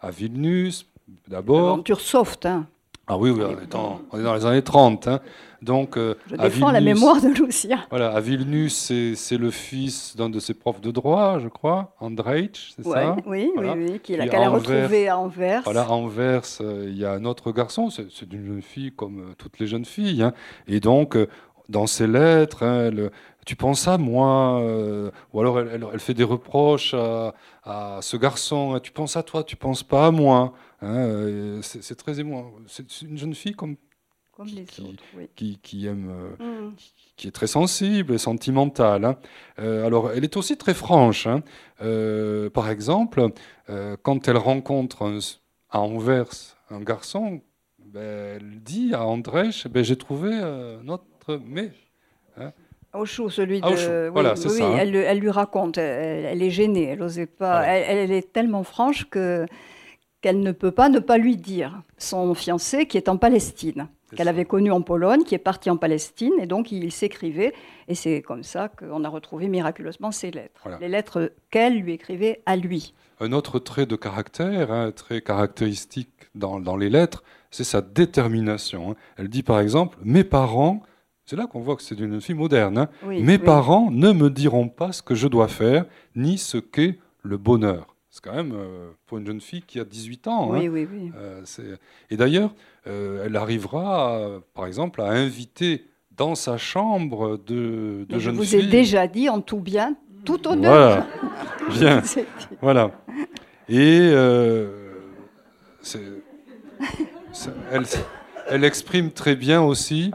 [0.00, 0.86] à Vilnius,
[1.26, 1.72] d'abord.
[1.72, 2.66] Aventure soft, hein.
[3.10, 5.08] Ah oui, on, est dans les années 30.
[5.08, 5.20] Hein.
[5.62, 7.78] Donc, euh, Je défends la mémoire de Lucia.
[7.88, 12.50] Voilà, à Vilnius, c'est le fils d'un de ses profs de droit, je crois, Andrzej,
[12.76, 15.62] c'est ça Oui, oui, oui, qu'elle a retrouvé à Anvers.
[15.64, 19.20] Voilà, à Anvers, euh, il y a un autre garçon, c'est une jeune fille comme
[19.20, 20.22] euh, toutes les jeunes filles.
[20.22, 20.34] Hein.
[20.66, 21.16] Et donc,
[21.70, 22.90] dans ses lettres, hein,
[23.48, 24.60] tu penses à moi,
[25.32, 27.32] ou alors elle, fait des reproches à,
[27.64, 30.52] à ce garçon, tu penses à toi, tu penses pas à moi.
[30.82, 32.52] Hein, euh, c'est très émouvant.
[32.66, 33.76] C'est une jeune fille comme,
[35.34, 36.74] qui, qui, aime, euh, mm.
[37.16, 39.04] qui, est très sensible et sentimentale.
[39.04, 39.16] Hein.
[39.58, 41.26] Euh, alors, elle est aussi très franche.
[41.26, 41.42] Hein.
[42.54, 43.28] par exemple,
[44.02, 45.18] quand elle rencontre
[45.70, 47.42] à Anvers un garçon,
[47.78, 50.30] ben, elle dit à André ben, J'ai trouvé
[50.84, 51.40] notre.
[51.44, 51.72] Mais.
[52.94, 54.08] Auchou, celui de.
[54.08, 57.62] voilà, oui, ça, elle, elle, lui raconte, elle, est gênée, elle n'osait pas.
[57.64, 59.46] Elle, elle, est tellement franche que
[60.20, 61.82] qu'elle ne peut pas ne pas lui dire.
[61.98, 65.76] Son fiancé qui est en Palestine, qu'elle avait connu en Pologne, qui est parti en
[65.76, 67.52] Palestine, et donc il s'écrivait,
[67.88, 70.68] et c'est comme ça qu'on a retrouvé miraculeusement ses lettres.
[70.80, 72.94] Les lettres qu'elle lui écrivait à lui.
[73.20, 78.92] Un autre trait de caractère, hein, très caractéristique dans, dans les lettres, c'est sa détermination.
[78.92, 78.94] Hein.
[79.16, 80.82] Elle dit par exemple, mes parents,
[81.28, 82.88] c'est là qu'on voit que c'est une fille moderne, hein.
[83.06, 85.84] mes parents ne me diront pas ce que je dois faire,
[86.16, 87.94] ni ce qu'est le bonheur.
[88.08, 90.52] C'est quand même euh, pour une jeune fille qui a 18 ans.
[90.52, 90.70] Oui, hein.
[90.72, 91.12] oui, oui.
[91.18, 91.42] Euh,
[92.08, 92.54] et d'ailleurs,
[92.86, 95.84] euh, elle arrivera, par exemple, à inviter
[96.16, 98.46] dans sa chambre de, de jeunes filles.
[98.46, 101.04] Je vous ai déjà dit en tout bien, tout honneur.
[101.68, 102.02] Voilà, bien.
[102.62, 102.90] voilà.
[103.68, 103.98] Et
[107.70, 107.84] elle,
[108.48, 110.10] elle, exprime très bien aussi.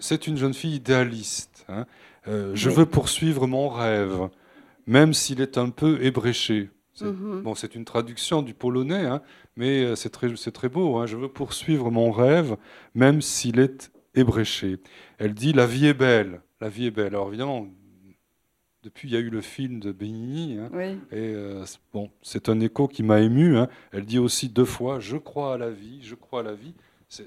[0.00, 1.66] C'est une jeune fille idéaliste.
[1.68, 1.86] Hein.
[2.26, 4.28] je veux poursuivre mon rêve
[4.86, 6.70] même s'il est un peu ébréché.
[6.92, 7.42] C'est, mhm.
[7.42, 9.20] Bon, c'est une traduction du polonais, hein,
[9.56, 10.96] mais euh, c'est très, c'est très beau.
[10.96, 11.06] Hein.
[11.06, 12.56] Je veux poursuivre mon rêve,
[12.94, 14.78] même s'il est ébréché.
[15.18, 16.40] Elle dit La vie est belle.
[16.60, 17.08] La vie est belle.
[17.08, 17.66] Alors évidemment,
[18.84, 20.58] depuis, il y a eu le film de Benigni.
[20.58, 20.70] Hein,
[21.10, 23.56] et euh, bon, c'est un écho qui m'a ému.
[23.90, 26.74] Elle dit aussi deux fois Je crois à la vie, je crois à la vie.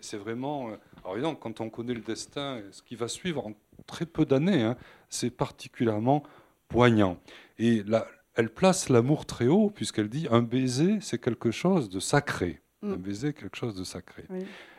[0.01, 0.69] C'est, vraiment.
[0.69, 3.53] Euh, alors évidemment, quand on connaît le destin, ce qui va suivre en
[3.85, 4.73] très peu d'années,
[5.09, 6.23] c'est particulièrement
[6.67, 7.17] poignant.
[7.59, 11.99] Et là, elle place l'amour très haut, puisqu'elle dit un baiser, c'est quelque chose de
[11.99, 12.61] sacré.
[12.81, 12.93] Mm.
[12.93, 14.25] Un baiser, quelque chose de sacré.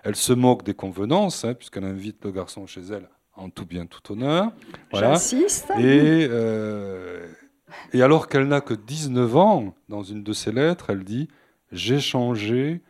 [0.04, 3.86] Elle se moque des convenances, hein, puisqu'elle invite le garçon chez elle en tout bien,
[3.86, 4.52] tout honneur.
[4.90, 5.12] Voilà.
[5.12, 5.70] J'insiste.
[5.78, 7.26] Et, euh,
[7.92, 11.28] et alors qu'elle n'a que 19 ans, dans une de ses lettres, elle dit
[11.72, 12.82] J'ai changé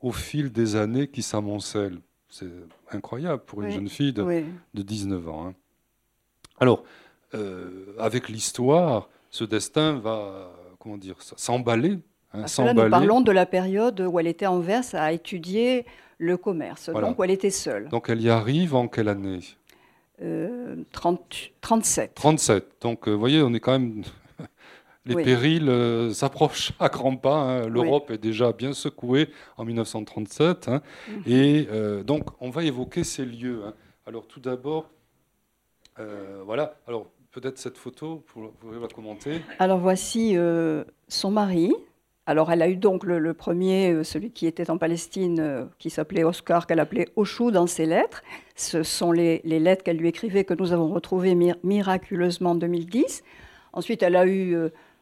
[0.00, 2.00] au fil des années qui s'amoncellent.
[2.28, 2.50] C'est
[2.92, 5.46] incroyable pour une jeune fille de, de 19 ans.
[5.48, 5.54] Hein.
[6.60, 6.84] Alors,
[7.34, 11.98] euh, avec l'histoire, ce destin va comment dire s'emballer.
[12.32, 15.84] Hein, là, nous parlons de la période où elle était en Anvers à étudier
[16.18, 17.88] le commerce, donc où elle était seule.
[17.88, 19.40] Donc elle y arrive en quelle année?
[20.22, 22.14] Euh, 37.
[22.14, 22.66] 37.
[22.82, 24.02] Donc euh, vous voyez, on est quand même.
[25.06, 27.36] Les périls euh, s'approchent à grands pas.
[27.36, 27.68] Hein.
[27.68, 30.68] L'Europe est déjà bien secouée en 1937.
[30.68, 30.82] Hein.
[31.08, 31.22] Mhm.
[31.26, 33.62] Et euh, donc, on va évoquer ces lieux.
[34.06, 34.90] Alors, tout d'abord,
[36.46, 36.78] voilà.
[36.86, 39.40] Alors, peut-être cette photo, vous pouvez la commenter.
[39.58, 41.72] Alors voici euh, son mari.
[42.26, 45.90] Alors elle a eu donc le, premier, euh, celui qui était en Palestine, euh, qui
[45.90, 48.22] s'appelait Oscar, qu'elle appelait Oshou dans ses lettres.
[48.54, 51.34] Ce sont les, lettres qu'elle lui écrivait que nous avons retrouvées
[51.64, 53.22] miraculeusement en 2010.
[53.72, 54.56] Ensuite, elle a eu...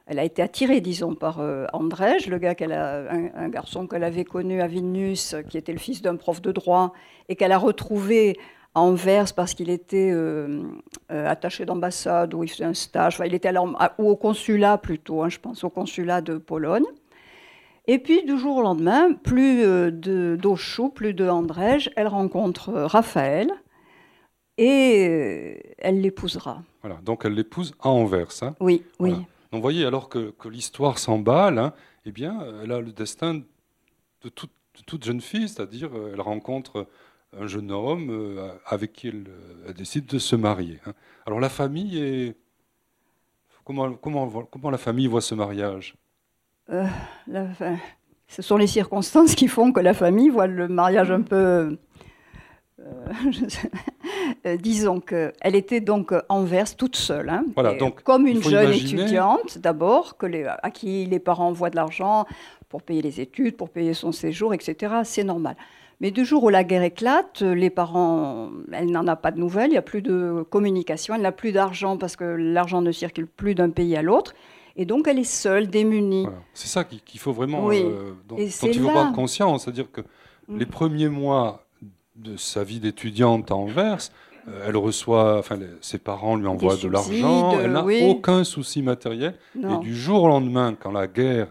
[0.08, 1.40] elle a été attirée, disons, par
[1.72, 5.78] Andrzej, le gars qu'elle a, un, garçon qu'elle avait connu à Vilnius, qui était le
[5.78, 6.92] fils d'un prof de droit,
[7.28, 8.36] et qu'elle a retrouvé
[8.74, 10.62] à Anvers parce qu'il était euh,
[11.10, 13.20] euh, attaché d'ambassade ou il faisait un stage.
[13.24, 16.86] il était ou au consulat plutôt, hein, je pense, au consulat de Pologne.
[17.90, 22.68] Et puis, du jour au lendemain, plus euh, de d'Auchou, plus de Andrège, elle rencontre
[22.68, 23.50] euh, Raphaël
[24.58, 26.62] et euh, elle l'épousera.
[26.82, 28.42] Voilà, donc elle l'épouse à Anvers.
[28.42, 28.54] hein?
[28.60, 29.14] Oui, oui.
[29.50, 31.72] Donc vous voyez, alors que, l'histoire s'emballe, hein,
[32.04, 33.42] eh bien, elle a le destin
[34.22, 36.86] de toute, jeune fille, c'est-à-dire euh, elle rencontre
[37.38, 40.80] un jeune homme euh, avec qui elle, euh, décide de se marier.
[40.86, 40.92] hein.
[41.26, 42.36] Alors la famille est...
[43.64, 45.94] Comment, la famille voit ce mariage?
[48.28, 51.78] Ce sont les circonstances qui font que la famille voit le mariage un peu.
[52.80, 53.12] Euh,
[54.46, 57.28] euh, disons qu'elle était donc à Anvers toute seule.
[57.28, 60.16] hein, Voilà, et donc, comme une jeune imaginer- étudiante, d'abord,
[60.62, 62.26] à qui les parents envoient de l'argent
[62.68, 64.94] pour payer les études, pour payer son séjour, etc.
[65.04, 65.56] C'est normal.
[66.00, 69.70] Mais du jour où la guerre éclate, les parents, elle n'en a pas de nouvelles,
[69.70, 73.26] il n'y a plus de communication, elle n'a plus d'argent parce que l'argent ne circule
[73.26, 74.32] plus d'un pays à l'autre.
[74.76, 76.22] Et donc elle est seule, démunie.
[76.22, 76.38] Voilà.
[76.54, 77.82] C'est ça qu'il faut vraiment, Oui.
[77.84, 79.64] euh, dont, il faut là- prendre conscience.
[79.64, 80.02] C'est-à-dire que
[80.46, 80.58] Mm.
[80.58, 81.66] les premiers mois
[82.18, 83.98] de sa vie d'étudiante à Anvers,
[84.48, 88.02] euh, elle reçoit, enfin, ses parents lui envoient de l'argent, elle n'a oui.
[88.08, 89.34] aucun souci matériel.
[89.54, 89.80] Non.
[89.80, 91.48] Et du jour au lendemain, quand la guerre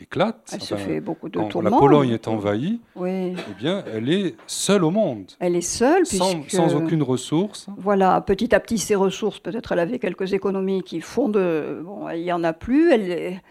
[0.00, 1.70] éclate, Elle se enfin, fait beaucoup de quand tourments.
[1.70, 6.04] la Pologne est envahie, Oui, eh bien, elle est seule au monde, elle est seule
[6.04, 7.68] sans, puisque sans aucune ressource.
[7.78, 9.38] voilà petit à petit ses ressources.
[9.38, 12.90] Peut-être elle avait quelques économies qui font de bon, il y en a plus.
[12.92, 13.42] Elle est-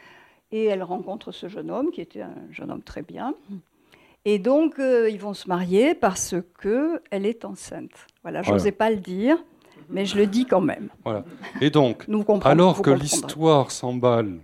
[0.53, 3.33] et elle rencontre ce jeune homme qui était un jeune homme très bien.
[4.25, 7.91] Et donc euh, ils vont se marier parce que elle est enceinte.
[8.21, 8.57] Voilà, Voilà.
[8.57, 9.37] j'osais pas le dire,
[9.89, 10.89] mais je le dis quand même.
[11.03, 11.23] Voilà.
[11.59, 12.23] Et donc, Nous.
[12.43, 14.37] Alors que l'histoire s'emballe,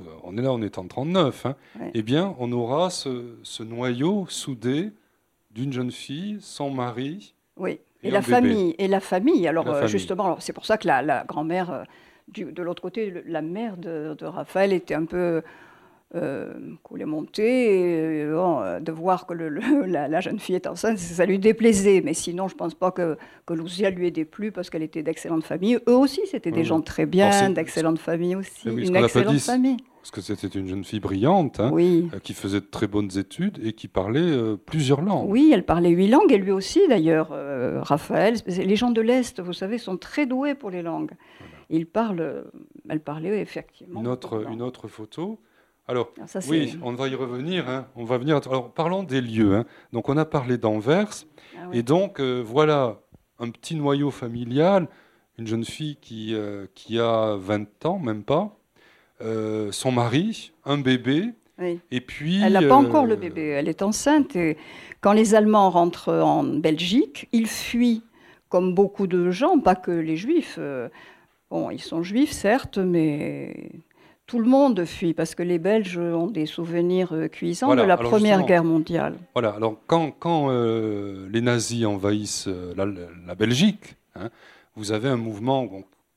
[0.00, 1.90] euh, on est là, on est en 39, hein, Ouais.
[1.94, 4.90] eh bien, on aura ce, ce noyau soudé
[5.52, 7.34] d'une jeune fille, son mari.
[7.56, 8.32] Oui, Et la bébé.
[8.32, 8.74] famille.
[8.78, 9.46] Et la famille.
[9.46, 9.90] Alors, La euh, famille.
[9.92, 11.84] justement, c'est pour ça que la, la grand-mère,
[12.36, 15.42] de l'autre côté, la mère de, de Raphaël était un peu
[16.82, 18.20] coulée montée.
[18.22, 21.38] Et, bon, de voir que le- le- la, la jeune fille est enceinte, ça lui
[21.38, 22.00] déplaisait.
[22.04, 25.02] Mais sinon, je ne pense pas que, que Lucia lui ait déplu parce qu'elle était
[25.02, 25.78] d'excellente famille.
[25.88, 28.68] Eux aussi, c'était des gens très bien, d'excellente famille aussi.
[28.70, 29.76] Oui, Une excellente famille.
[30.00, 32.10] Parce que c'était une jeune fille brillante, hein, Oui.
[32.14, 35.30] euh, qui faisait de très bonnes études et qui parlait euh, plusieurs langues.
[35.30, 38.34] Oui, elle parlait huit langues, et lui aussi d'ailleurs, euh, Raphaël.
[38.46, 41.12] Les gens de l'Est, vous savez, sont très doués pour les langues.
[41.70, 42.42] Il parle, euh,
[42.90, 44.02] elle parlait effectivement.
[44.02, 45.38] Autre, une autre photo.
[45.86, 47.68] Alors, ça, oui, on va y revenir.
[47.68, 48.40] hein, on va venir.
[48.46, 49.54] Alors, parlons des lieux.
[49.54, 49.64] hein.
[49.92, 51.10] Donc, on a parlé d'Anvers.
[51.56, 51.78] Ah oui.
[51.78, 52.98] Et donc, euh, voilà
[53.38, 54.88] un petit noyau familial,
[55.38, 58.56] une jeune fille qui, euh, qui a 20 ans, même pas,
[59.20, 61.80] euh, son mari, un bébé, Oui.
[61.90, 62.40] et puis...
[62.42, 64.36] Elle n'a pas encore le bébé, elle est enceinte.
[64.36, 64.56] Et
[65.00, 68.02] quand les Allemands rentrent en Belgique, ils fuient,
[68.48, 70.58] comme beaucoup de gens, pas que les Juifs.
[71.50, 73.70] bon, ils sont juifs, certes, mais
[74.26, 77.88] tout le monde fuit, parce que les Belges ont des souvenirs euh, cuisants Voilà, de
[77.88, 78.44] la Première.
[78.46, 79.16] Guerre mondiale.
[79.34, 82.86] Voilà, alors quand, quand euh, les nazis envahissent euh, la,
[83.26, 84.30] la Belgique, hein,
[84.76, 85.68] vous avez un mouvement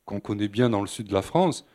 [0.06, 1.66] qu'on connaît bien dans le sud de la France,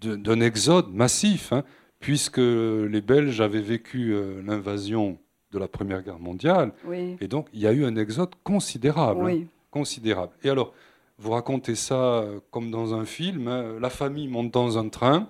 [0.00, 1.62] d'un exode massif, hein,
[2.00, 5.18] puisque les Belges avaient vécu l'invasion
[5.52, 9.30] de la Première Guerre mondiale, Oui, et donc il y a eu un exode considérable.
[9.30, 9.44] hein.
[9.70, 10.32] considérable.
[10.42, 10.72] Et alors,
[11.18, 13.48] vous racontez ça comme dans un film,
[13.80, 15.28] la famille monte dans un train,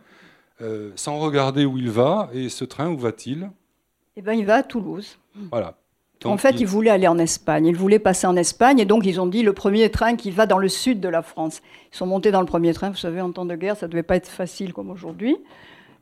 [0.60, 3.50] euh, sans regarder où il va, et ce train, où va-t-il?
[4.16, 5.18] Eh ben, il va à Toulouse.
[5.50, 5.74] Voilà.
[6.24, 7.66] en fait, il- il voulait aller en Espagne.
[7.66, 8.78] Il voulait passer en Espagne.
[8.78, 11.22] Et donc, ils ont dit le premier train qui va dans le sud de la
[11.22, 11.60] France.
[11.92, 12.90] Ils sont montés dans le premier train.
[12.90, 15.36] Vous savez, en temps de guerre, ça ne devait pas être facile comme aujourd'hui.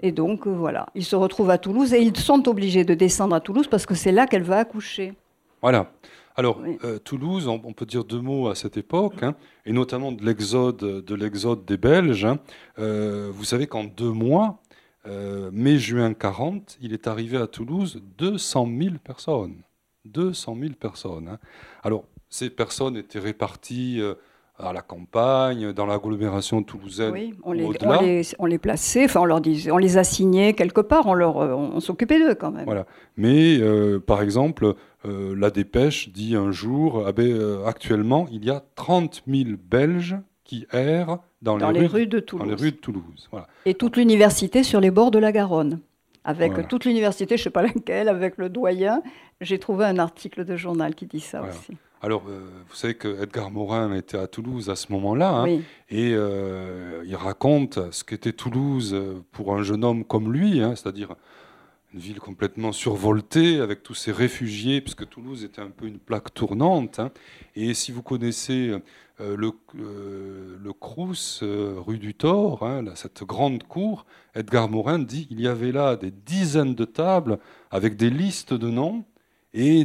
[0.03, 0.87] Et donc, euh, voilà.
[0.95, 3.95] Ils se retrouvent à Toulouse et ils sont obligés de descendre à Toulouse parce que
[3.95, 5.15] c'est là qu'elle va accoucher.
[5.63, 5.91] Voilà.
[6.37, 6.79] Alors, Oui.
[6.85, 9.35] euh, Toulouse, on, on peut dire deux mots à cette époque, hein,
[9.67, 12.25] et notamment de l'exode, de l'exode des Belges.
[12.25, 12.39] hein.
[12.79, 14.63] Euh, vous savez qu'en deux mois,
[15.07, 19.57] euh, mai-juin 40, il est arrivé à Toulouse 200 000 personnes.
[20.07, 21.29] 200 000 personnes.
[21.29, 21.39] hein.
[21.83, 24.01] Alors, ces personnes étaient réparties
[24.63, 27.13] à la campagne, dans l'agglomération toulousaine.
[27.13, 30.53] Oui, on les, on, les, on les plaçait, enfin, on leur disait, on les assignait
[30.55, 31.07] quelque part.
[31.07, 32.65] On, leur, euh, on, on s'occupait d'eux quand même.
[32.65, 32.87] Voilà.
[33.17, 34.75] Mais, euh, par exemple,
[35.07, 39.51] euh, la dépêche dit un jour, ah ben, euh, actuellement, il y a 30 000
[39.71, 42.47] Belges qui errent dans, Dans les rues de Toulouse.
[42.47, 43.29] dans les rues de Toulouse.
[43.31, 43.47] Voilà.
[43.67, 45.81] Et toute l'université sur les bords de la Garonne.
[46.23, 46.67] Avec Voilà.
[46.69, 49.03] toute l'université, je ne sais pas laquelle, avec le doyen.
[49.41, 51.55] J'ai trouvé un article de journal qui dit ça Voilà.
[51.55, 51.73] aussi.
[52.03, 55.63] Alors, euh, vous savez que Edgar Morin était à Toulouse à ce moment-là, hein, Oui,
[55.91, 60.75] et euh, il raconte ce qu'était Toulouse euh, pour un jeune homme comme lui, hein,
[60.77, 61.15] c'est-à-dire
[61.93, 66.33] une ville complètement survoltée avec tous ces réfugiés, puisque Toulouse était un peu une plaque
[66.33, 67.01] tournante.
[67.01, 67.11] hein.
[67.55, 68.71] Et si vous connaissez
[69.21, 75.27] euh, le, euh, le Crous, rue du Thor, hein, cette grande cour, Edgar Morin dit
[75.31, 77.39] il y avait là des dizaines de tables
[77.71, 79.05] avec des listes de noms
[79.53, 79.85] et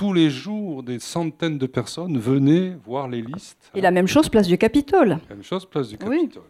[0.00, 3.70] tous les jours, des centaines de personnes venaient voir les listes.
[3.74, 5.18] Et la même chose, place du Capitole.
[5.28, 6.42] La même chose, place du Capitole.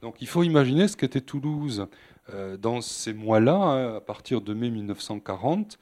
[0.00, 1.88] Donc il faut imaginer ce qu'était Toulouse
[2.32, 5.80] euh, dans ces mois-là, hein, à partir de mai 1940.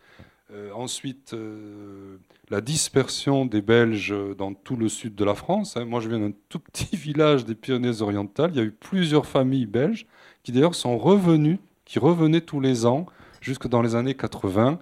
[0.50, 2.16] Euh, ensuite, euh,
[2.48, 5.76] la dispersion des Belges dans tout le sud de la France.
[5.76, 5.84] Hein.
[5.84, 8.52] Moi, je viens d'un tout petit village des Pyrénées-Orientales.
[8.54, 10.06] Il y a eu plusieurs familles belges
[10.42, 13.04] qui, d'ailleurs, sont revenues, qui revenaient tous les ans,
[13.42, 14.78] jusque dans les années 80,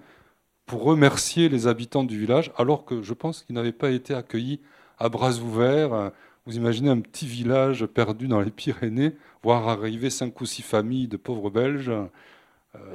[0.65, 4.61] pour remercier les habitants du village, alors que je pense qu'ils n'avaient pas été accueillis
[4.97, 6.11] à bras ouverts.
[6.45, 11.07] Vous imaginez un petit village perdu dans les Pyrénées, voir arriver cinq ou six familles
[11.07, 11.89] de pauvres Belges.
[11.89, 12.07] Euh,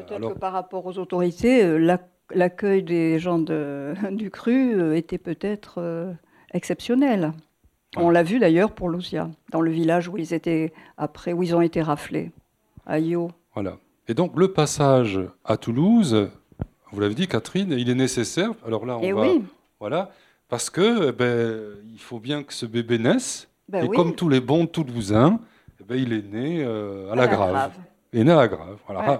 [0.06, 1.96] Peut-être que par rapport aux autorités, euh,
[2.30, 6.14] l'accueil des gens de, du cru euh, était peut-être
[6.52, 7.32] exceptionnel.
[7.96, 11.56] On l'a vu d'ailleurs pour Lucia, dans le village où ils étaient après, où ils
[11.56, 12.32] ont été raflés,
[12.84, 13.30] à Io.
[13.54, 13.78] Voilà.
[14.08, 16.30] Et donc le passage à Toulouse,
[16.92, 18.50] vous l'avez dit, Catherine, il est nécessaire.
[18.66, 19.42] Alors là, on Et va, oui.
[19.80, 20.10] voilà,
[20.48, 21.60] parce que eh ben,
[21.92, 23.48] il faut bien que ce bébé naisse.
[23.68, 23.96] Ben et oui.
[23.96, 25.38] comme tous les bons Toulousains,
[25.80, 27.50] eh ben, il est né euh, à, À la la Grave.
[27.50, 27.72] Grave.
[28.12, 28.76] Il est né à la Grave.
[28.86, 29.10] Voilà.
[29.10, 29.18] Ouais.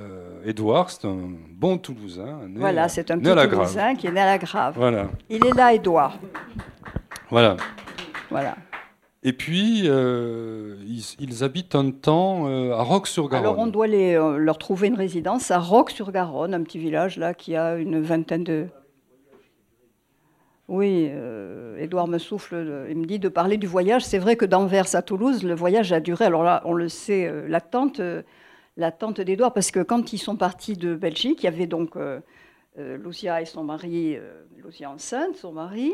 [0.00, 0.52] Euh,
[0.88, 1.16] c'est un
[1.50, 2.46] bon Toulousain.
[2.48, 3.50] né Voilà, c'est un petit Grave.
[3.50, 4.74] Toulousain qui est né à la Grave.
[4.76, 6.18] Voilà, Il est là, Édouard.
[7.30, 7.56] voilà.
[8.30, 8.56] Voilà.
[9.26, 10.76] Et puis, euh,
[11.18, 13.46] ils, habitent un temps euh, à Roques-sur-Garonne.
[13.46, 17.32] Alors on doit les, euh, leur trouver une résidence à Roques-sur-Garonne, un petit village là
[17.32, 18.66] qui a une vingtaine de.
[20.68, 21.10] Oui,
[21.78, 24.02] Édouard me souffle, il me dit de parler du voyage.
[24.02, 26.24] C'est vrai que d'Anvers à Toulouse, le voyage a duré.
[26.24, 28.00] Alors là, on le sait, l'attente,
[28.78, 31.98] l'attente d'Édouard, parce que quand ils sont partis de Belgique, il y avait donc
[32.78, 34.16] Lucia et son mari,
[34.64, 35.92] Lucia enceinte, son mari,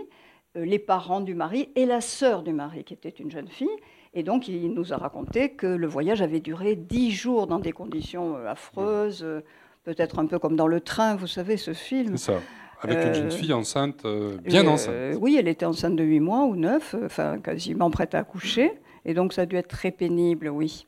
[0.55, 3.69] les parents du mari et la sœur du mari, qui était une jeune fille.
[4.15, 7.73] Et donc, il nous a raconté que le voyage avait duré dix jours dans des
[7.73, 9.41] conditions euh, affreuses, euh,
[9.85, 12.17] peut-être un peu comme dans le train, vous savez, ce film.
[12.17, 12.41] C'est ça.
[12.83, 14.95] Avec une Euh, jeune fille enceinte, euh, bien Euh, enceinte.
[15.21, 18.73] Oui, elle était enceinte de 8 mois ou 9, euh, enfin quasiment prête à accoucher.
[19.05, 20.87] Et donc, ça a dû être très pénible, oui.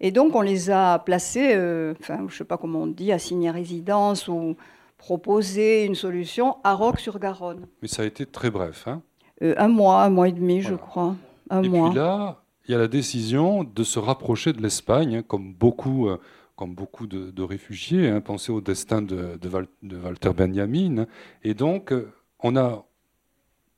[0.00, 3.12] Et donc, on les a placés, euh, enfin, je ne sais pas comment on dit,
[3.12, 4.56] assigner résidence ou
[4.98, 7.66] proposer une solution à Roques-sur-Garonne.
[7.82, 8.86] Mais ça a été très bref.
[8.88, 9.02] Hein.
[9.42, 11.14] Euh, un mois, un mois et demi, je crois.
[11.50, 11.90] Un Et mois.
[11.90, 16.08] puis là, il y a la décision de se rapprocher de l'Espagne, hein, comme beaucoup,
[16.08, 16.18] euh,
[16.56, 18.08] comme beaucoup de, de réfugiés.
[18.08, 21.06] Hein, pensez au destin de, de Val- de Walter Benjamin.
[21.44, 22.84] Et donc, euh, on a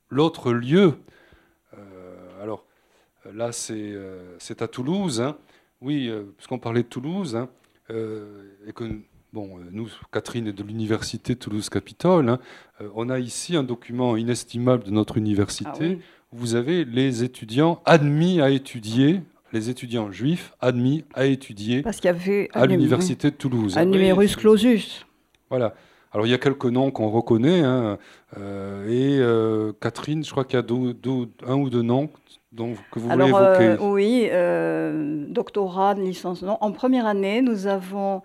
[0.09, 0.93] l'autre lieu.
[1.77, 2.65] euh, alors,
[3.31, 5.21] là, c'est euh, à Toulouse.
[5.21, 5.37] hein.
[5.81, 7.47] Oui, puisqu'on parlait de Toulouse, hein,
[7.89, 8.83] et que
[9.33, 12.29] bon, euh, nous, Catherine est de l'université Toulouse-Capitole.
[12.29, 12.39] hein,
[12.81, 15.99] euh, on a ici un document inestimable de notre université Ah oui.
[16.31, 19.21] vous avez les étudiants admis à étudier,
[19.53, 23.77] les étudiants juifs admis à étudier Parce qu'il y avait à l'université de Toulouse.
[23.77, 25.05] un numerus clausus.
[25.49, 25.73] Voilà.
[26.11, 27.99] Alors il y a quelques noms qu'on reconnaît, hein,
[28.37, 32.09] euh, et euh, Catherine, je crois qu'il y a deux- deux- un ou deux noms
[32.91, 33.77] que vous voulez évoquer.
[34.31, 36.41] euh, oui, doctorat, licence.
[36.41, 36.57] Non.
[36.61, 38.23] En première année, nous avons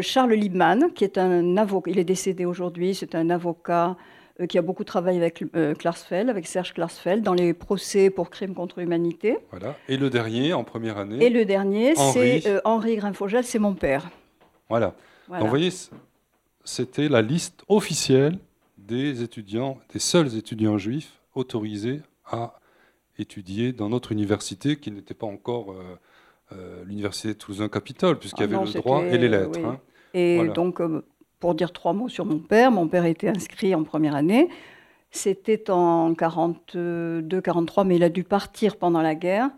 [0.00, 1.90] Charles Liebman, qui est un avocat.
[1.90, 2.94] Il est décédé aujourd'hui.
[2.94, 3.96] C'est un avocat
[4.40, 8.28] euh, qui a beaucoup travaillé avec euh, Klarsfeld, avec Serge Klarsfeld, dans les procès pour
[8.28, 9.38] crimes contre l'humanité.
[9.50, 9.76] Voilà.
[9.88, 11.24] Et le dernier, en première année.
[11.24, 14.10] Et le dernier, c'est euh, Henri Grinfogel, c'est mon père.
[14.68, 14.94] Voilà.
[15.28, 15.40] Voilà.
[15.40, 15.72] Donc vous voyez,
[16.64, 18.38] c'était la liste officielle
[18.76, 22.60] des étudiants, des seuls étudiants juifs autorisés à
[23.18, 25.96] étudier dans notre université, qui n'était pas encore euh, euh,
[26.86, 29.58] l'université de Toulouse-Capitole, puisqu'il y Ah avait non, le droit et les euh, lettres.
[29.58, 29.64] oui.
[29.64, 29.78] hein.
[30.14, 30.52] Et Voilà.
[30.52, 31.04] donc, euh,
[31.40, 34.48] pour dire trois mots sur mon père, mon père était inscrit en première année.
[35.10, 39.50] C'était en 42-43, mais il a dû partir pendant la guerre.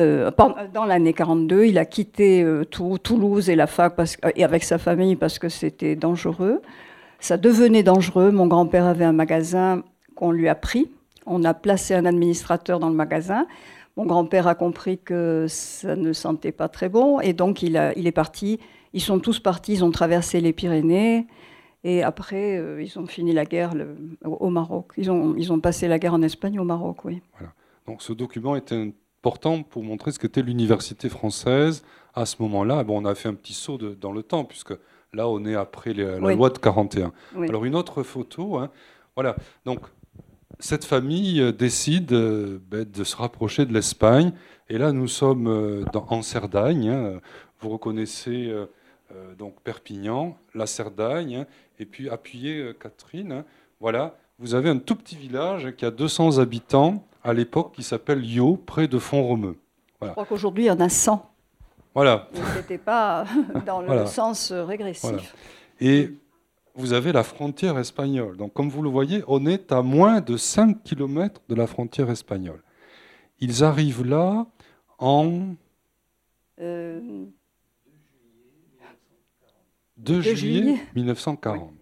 [0.00, 0.30] Euh,
[0.72, 4.64] dans l'année 42, il a quitté euh, Tou- Toulouse et la fac parce, et avec
[4.64, 6.62] sa famille parce que c'était dangereux.
[7.20, 8.30] Ça devenait dangereux.
[8.32, 9.82] Mon grand-père avait un magasin
[10.16, 10.90] qu'on lui a pris.
[11.26, 13.46] On a placé un administrateur dans le magasin.
[13.96, 17.96] Mon grand-père a compris que ça ne sentait pas très bon et donc il, a-
[17.96, 18.58] il est parti.
[18.92, 21.26] Ils sont tous partis, ils ont traversé les Pyrénées
[21.84, 24.92] et après euh, ils ont fini la guerre le- au Maroc.
[24.96, 27.20] Ils ont, ils ont passé la guerre en Espagne au Maroc, oui.
[27.86, 28.92] Donc ce document était
[29.22, 31.84] important pour montrer ce qu'était l'université française
[32.14, 32.82] à ce moment-là.
[32.84, 34.72] Bon, on a fait un petit saut de- dans le temps, puisque
[35.12, 36.34] là, on est après les- la Oui.
[36.36, 37.12] loi de 41.
[37.36, 37.48] Oui.
[37.48, 38.70] Alors une autre photo, hein.
[39.16, 39.36] voilà.
[39.64, 39.80] Donc
[40.60, 44.32] cette famille euh, décide euh, ben, de se rapprocher de l'Espagne,
[44.68, 46.88] et là nous sommes euh, dans- en Cerdagne.
[46.88, 47.20] hein.
[47.60, 48.52] Vous reconnaissez
[49.38, 51.46] donc Perpignan, la Cerdagne, hein.
[51.78, 53.32] et puis appuyez Catherine.
[53.32, 53.44] hein.
[53.80, 58.22] Voilà, vous avez un tout petit village qui a 200 habitants à l'époque qui s'appelle
[58.24, 59.56] Yo, près de Font-Romeu.
[60.02, 61.30] Je crois qu'aujourd'hui, il y en a 100.
[61.94, 62.28] Voilà.
[62.56, 63.24] N'était pas
[63.66, 65.34] dans le sens régressif.
[65.80, 66.10] Et
[66.74, 68.36] vous avez la frontière espagnole.
[68.36, 72.10] Donc, comme vous le voyez, on est à moins de 5 km de la frontière
[72.10, 72.62] espagnole.
[73.40, 74.46] Ils arrivent là
[74.98, 75.54] en.
[76.58, 77.26] 2 euh,
[80.22, 81.72] juillet, 1940.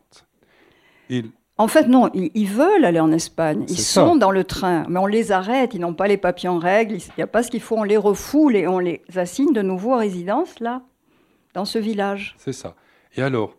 [1.59, 3.65] En fait, non, ils, veulent aller en Espagne.
[3.69, 5.75] Ils sont dans le train, mais on les arrête.
[5.75, 6.97] Ils n'ont pas les papiers en règle.
[6.97, 7.77] Il n'y a pas ce qu'il faut.
[7.77, 10.83] On les refoule et on les assigne de nouveau à résidence, là,
[11.55, 12.35] dans ce village.
[12.39, 12.75] C'est ça.
[13.17, 13.55] Et alors,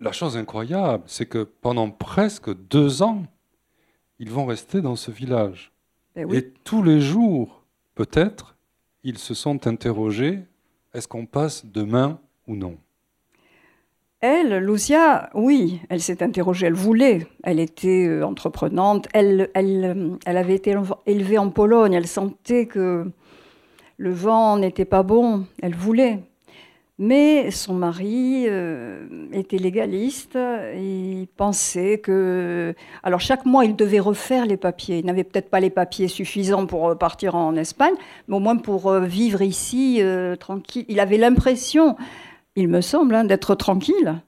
[0.00, 3.24] la chose incroyable, c'est que pendant presque deux ans,
[4.18, 5.72] ils vont rester dans ce village.
[6.14, 8.56] Ben et tous les jours, peut-être,
[9.04, 10.42] ils se sont interrogés
[10.94, 12.76] est-ce qu'on passe demain ou non?
[14.20, 20.36] Elle, Lucia, oui, elle s'est interrogée, elle voulait, elle était euh, entreprenante, elle, elle, elle,
[20.36, 20.74] avait été
[21.06, 23.08] élevée en Pologne, elle sentait que
[23.96, 26.18] le vent n'était pas bon, elle voulait.
[27.00, 30.36] Mais son mari euh, était légaliste,
[30.74, 32.74] il pensait que...
[33.04, 34.98] Alors chaque mois, il devait refaire les papiers.
[34.98, 37.94] Il n'avait peut-être pas les papiers suffisants pour partir en Espagne,
[38.26, 40.02] mais au moins pour vivre ici
[40.40, 40.84] tranquille.
[40.88, 41.96] Il avait l'impression
[42.58, 44.20] il me semble, hein, d'être tranquille.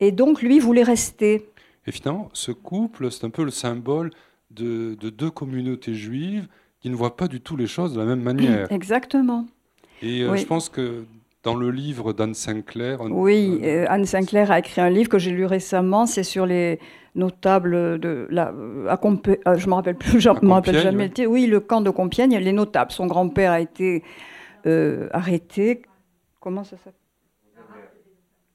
[0.00, 1.48] Et donc, lui voulait rester.
[1.86, 4.10] Et finalement, ce couple, c'est un peu le symbole
[4.50, 6.46] de, deux communautés juives
[6.80, 8.70] qui ne voient pas du tout les choses de la même manière.
[8.72, 9.46] Exactement.
[10.02, 11.04] Et euh, je pense que
[11.42, 13.00] dans le livre d'Anne Sinclair.
[13.02, 16.78] Oui, euh, Anne Sinclair a écrit un livre que j'ai lu récemment, c'est sur les
[17.14, 18.52] notables de la.
[18.88, 21.10] À euh, je ne me rappelle plus, je me rappelle jamais.
[21.26, 21.46] Oui.
[21.46, 22.92] le camp de Compiègne, les notables.
[22.92, 24.02] Son grand-père a été
[25.12, 25.82] arrêté.
[26.40, 26.94] Comment ça s'appelle?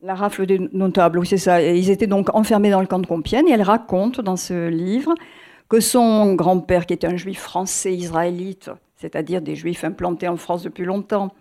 [0.02, 1.64] La rafle des notables, oui, c'est ça.
[1.64, 3.48] ils étaient donc enfermés dans le camp de Compiègne.
[3.48, 5.16] Et elle raconte dans ce livre
[5.68, 10.64] que son grand-père, qui était un juif français israélite, c'est-à-dire des juifs implantés en France
[10.64, 11.34] depuis longtemps,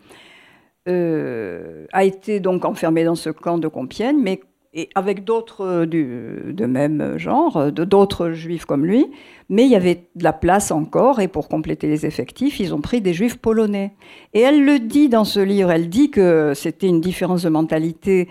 [0.89, 4.41] euh, a été donc enfermé dans ce camp de Compiègne, mais
[4.77, 9.07] et avec d'autres de même genre, d'autres juifs comme lui,
[9.49, 12.81] mais il y avait de la place encore, et pour compléter les effectifs, ils ont
[12.81, 13.93] pris des juifs polonais.
[14.33, 18.29] Et elle le dit dans ce livre, elle dit que c'était une différence de mentalité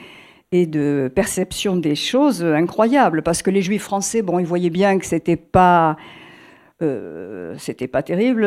[0.51, 4.99] et de perception des choses incroyable, parce que les juifs français, bon, ils voyaient bien
[4.99, 5.95] que c'était pas...
[6.83, 8.45] Euh, c'était pas terrible,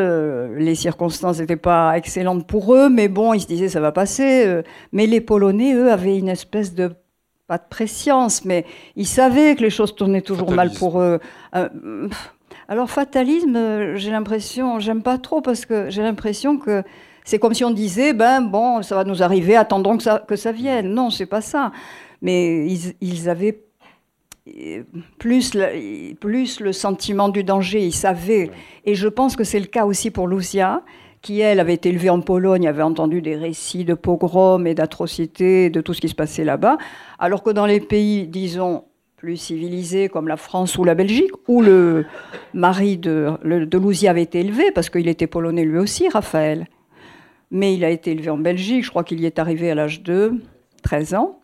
[0.56, 4.62] les circonstances n'étaient pas excellentes pour eux, mais bon, ils se disaient ça va passer.
[4.92, 6.92] Mais les Polonais, eux, avaient une espèce de
[7.46, 8.64] pas de préscience, mais
[8.96, 11.20] ils savaient que les choses tournaient toujours mal pour eux.
[11.54, 12.08] Euh,
[12.68, 16.82] alors fatalisme, j'ai l'impression, j'aime pas trop parce que j'ai l'impression que
[17.24, 20.36] c'est comme si on disait, ben bon, ça va nous arriver, attendons que ça, que
[20.36, 20.92] ça vienne.
[20.92, 21.72] Non, c'est pas ça.
[22.22, 22.66] Mais
[23.00, 23.65] ils, avaient
[25.18, 28.50] plus le, plus le sentiment du danger, ils savaient.
[28.84, 30.82] Et je pense que c'est le cas aussi pour Lucia,
[31.22, 35.70] qui, elle, avait été élevée en Pologne, avait entendu des récits de pogroms et d'atrocités,
[35.70, 36.78] de tout ce qui se passait là-bas,
[37.18, 38.84] alors que dans les pays, disons,
[39.16, 42.06] plus civilisés comme la France ou la Belgique, où le
[42.54, 46.66] mari de, de Lucia avait été élevé, parce qu'il était polonais lui aussi, Raphaël
[47.50, 48.84] mais il a été élevé en Belgique.
[48.84, 50.34] Je crois qu'il y est arrivé à l'âge de
[50.82, 51.40] 13 ans.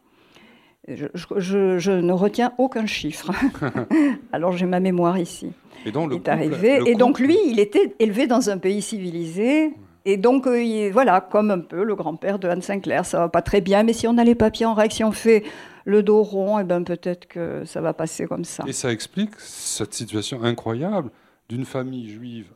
[0.89, 3.31] Je, ne retiens aucun chiffre.
[4.33, 5.53] Alors j'ai ma mémoire ici.
[5.85, 6.81] Et donc, il est arrivé.
[6.87, 9.75] et donc lui, il était élevé dans un pays civilisé.
[10.05, 13.43] Et donc, euh, voilà, comme un peu le grand-père de Anne Sinclair, ça va pas
[13.43, 15.45] très bien, mais si on a les papiers en règle, si on fait
[15.85, 18.65] le dos rond, et eh ben peut-être que ça va passer comme ça.
[18.67, 21.11] Et ça explique cette situation incroyable
[21.49, 22.53] d'une famille juive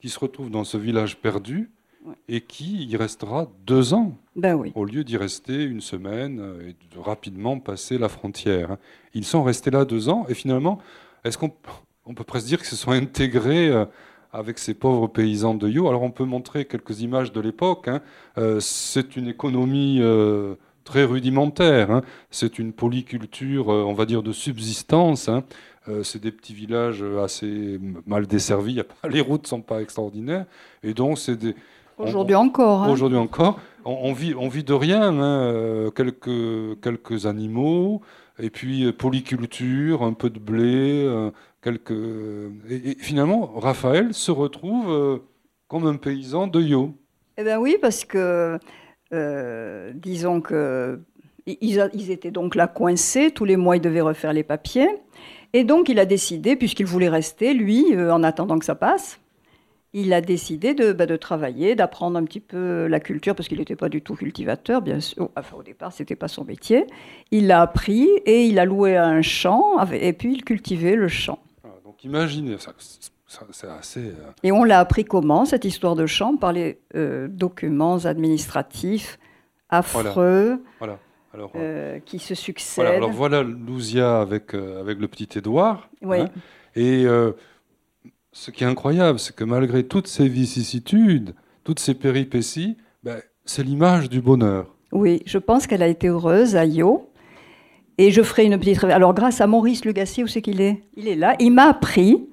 [0.00, 1.70] qui se retrouve dans ce village perdu,
[2.28, 4.72] et qui y restera deux ans, ben oui.
[4.74, 8.72] au lieu d'y rester une semaine euh, et de rapidement passer la frontière.
[8.72, 8.78] Hein.
[9.14, 10.78] Ils sont restés là deux ans, et finalement,
[11.24, 11.52] est-ce qu'on
[12.06, 13.86] on peut presque dire qu'ils se sont intégrés euh,
[14.32, 17.88] avec ces pauvres paysans de Yo Alors on peut montrer quelques images de l'époque.
[17.88, 18.00] Hein.
[18.36, 20.02] Euh, c'est une économie
[20.82, 21.90] très rudimentaire.
[21.90, 22.02] Hein.
[22.30, 25.30] C'est une polyculture, on va dire, de subsistance.
[26.02, 28.82] c'est des petits villages assez mal desservis.
[29.08, 30.46] Les routes ne sont pas extraordinaires.
[30.82, 31.54] Et donc, c'est des,
[31.98, 32.82] Aujourd'hui encore.
[32.82, 32.90] Hein.
[32.90, 33.58] Aujourd'hui encore.
[33.84, 35.02] On, vit, on vit de rien.
[35.02, 35.22] Hein.
[35.22, 38.00] Euh, quelques, quelques animaux,
[38.38, 41.30] et puis euh, polyculture, un peu de blé, euh,
[41.62, 41.92] quelques.
[42.70, 45.20] Et, finalement, Raphaël se retrouve
[45.68, 46.94] comme un paysan de Yo.
[47.36, 48.58] Eh bien oui, parce que
[49.94, 51.00] disons que
[51.46, 53.30] ils, ils, étaient donc là coincés.
[53.30, 54.88] Tous les mois, ils devaient refaire les papiers.
[55.52, 59.20] Et donc, il a décidé, puisqu'il voulait rester, lui, en attendant que ça passe,
[59.94, 63.58] il a décidé de, bah, de travailler, d'apprendre un petit peu la culture, parce qu'il
[63.58, 65.30] n'était pas du tout cultivateur, bien sûr.
[65.36, 66.84] Enfin, au départ, ce n'était pas son métier.
[67.30, 71.38] Il l'a appris et il a loué un champ, et puis il cultivait le champ.
[71.64, 72.56] Ah, donc imaginez,
[73.50, 74.00] c'est assez.
[74.00, 79.18] euh, Et on l'a appris comment, cette histoire de chambre Par les euh, documents administratifs
[79.70, 80.98] affreux voilà.
[81.32, 82.84] Alors, euh, qui se voilà, succèdent.
[82.86, 85.88] alors voilà Louzia avec, euh, avec le petit Édouard.
[86.02, 86.20] Oui.
[86.20, 86.28] hein.
[86.76, 87.04] Et
[88.34, 93.62] ce qui est incroyable, c'est que malgré toutes ces vicissitudes, toutes ces péripéties, ben, c'est
[93.62, 94.66] l'image du bonheur.
[94.92, 97.08] Oui, je pense qu'elle a été heureuse à Yo.
[97.96, 98.82] Et je ferai une petite.
[98.84, 100.82] Alors, grâce à Maurice Lugassier, où c'est qu'il est?
[100.96, 101.36] Il est là.
[101.38, 102.26] Il m'a appris,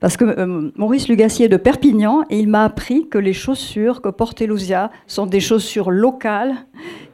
[0.00, 4.02] parce que euh, Maurice Lugassier est de Perpignan, et il m'a appris que les chaussures
[4.02, 6.54] que portait Louzia sont des chaussures locales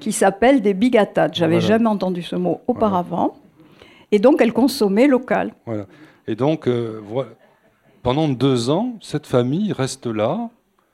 [0.01, 1.35] qui s'appellent des bigatades.
[1.35, 1.68] J'avais Voilà.
[1.68, 3.35] jamais entendu ce mot auparavant.
[4.11, 5.53] Et donc, elle consommait local.
[5.66, 5.85] Voilà.
[6.26, 7.30] Et donc, euh, voilà.
[8.03, 10.51] Pendant deux ans, cette famille reste là,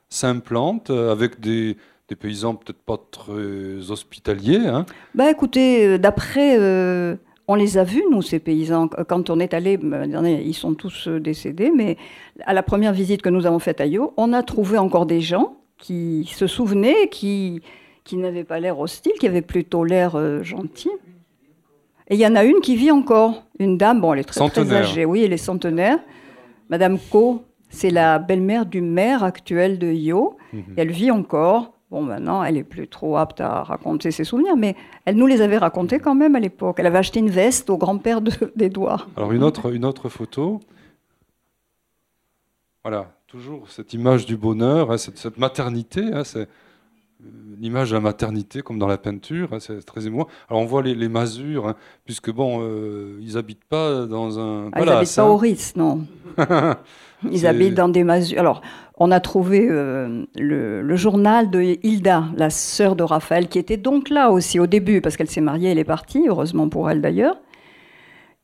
[0.08, 1.76] s'implante euh, avec des,
[2.08, 4.66] des paysans peut-être pas très hospitaliers.
[4.66, 4.86] hein.
[5.14, 8.88] Bah écoutez, euh, d'après, euh, on les a vus, nous, ces paysans.
[8.88, 11.96] Quand on est allé, bah, ils sont tous décédés, mais
[12.44, 15.20] à la première visite que nous avons faite à Yo, on a trouvé encore des
[15.20, 17.62] gens qui se souvenaient, qui,
[18.04, 20.90] qui n'avaient pas l'air hostiles, qui avaient plutôt l'air euh, gentils.
[22.10, 24.40] Et il y en a une qui vit encore, une dame, bon, elle est très,
[24.48, 25.98] très âgée, oui, elle est centenaire.
[26.68, 30.36] Madame Co, c'est la belle-mère du maire actuel de Yo.
[30.52, 30.62] Mhm.
[30.76, 31.72] Elle vit encore.
[31.90, 35.40] Bon, maintenant, elle est plus trop apte à raconter ses souvenirs, mais elle nous les
[35.40, 36.76] avait racontés quand même à l'époque.
[36.78, 39.08] Elle avait acheté une veste au grand-père de- d'Édouard.
[39.16, 40.60] Alors une autre, une autre photo.
[42.84, 46.24] Voilà, toujours cette image du bonheur, hein, cette, cette maternité, hein,
[47.60, 50.28] l'image de la maternité comme dans la peinture, hein, c'est très émouvant.
[50.48, 54.70] Alors on voit les, les masures, hein, puisque bon, euh, ils habitent pas dans un.
[54.72, 56.06] Ah, ils n'habitent pas au Ritz, non.
[57.32, 58.38] Ils habitent dans des masures.
[58.38, 58.60] Alors,
[58.96, 63.76] on a trouvé euh, le, le journal de Hilda, la sœur de Raphaël, qui était
[63.76, 67.00] donc là aussi au début, parce qu'elle s'est mariée, elle est partie, heureusement pour elle
[67.00, 67.36] d'ailleurs.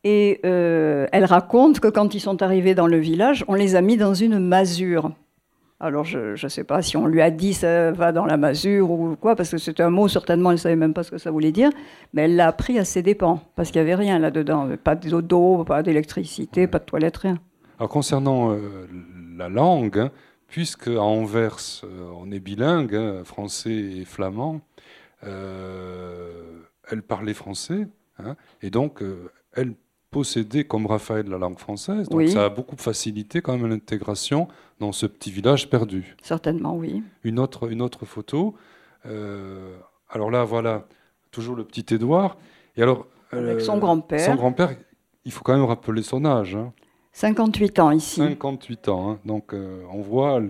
[0.02, 3.80] Et euh, elle raconte que quand ils sont arrivés dans le village, on les a
[3.80, 5.12] mis dans une masure.
[5.84, 8.90] Alors, je ne sais pas si on lui a dit ça va dans la masure
[8.90, 11.18] ou quoi, parce que c'était un mot, certainement, elle ne savait même pas ce que
[11.18, 11.68] ça voulait dire,
[12.14, 14.66] mais elle l'a appris à ses dépens, parce qu'il n'y avait rien là-dedans.
[14.82, 17.38] Pas d'eau, pas d'électricité, pas de toilette, rien.
[17.78, 18.88] Alors concernant euh,
[19.36, 20.10] la langue, hein,
[20.48, 24.62] puisque à Anvers euh, on est bilingue, hein, français et flamand,
[25.24, 27.88] euh, elle parlait français,
[28.20, 29.02] hein, et donc
[29.52, 29.74] elle
[30.14, 32.30] possédait comme Raphaël la langue française, donc Oui.
[32.30, 34.46] ça a beaucoup facilité quand même l'intégration
[34.78, 36.16] dans ce petit village perdu.
[36.22, 37.02] Certainement, oui.
[37.24, 38.54] Une autre, une autre photo,
[39.06, 39.76] euh,
[40.08, 40.86] alors là voilà,
[41.32, 42.36] toujours le petit Édouard,
[42.76, 44.20] et alors Avec euh, son grand-père.
[44.20, 44.70] son grand-père,
[45.24, 46.54] il faut quand même rappeler son âge.
[46.54, 46.72] hein.
[47.12, 48.16] 58 ans ici.
[48.20, 49.10] 58 ans.
[49.10, 49.18] hein.
[49.24, 50.40] Donc, euh, on voit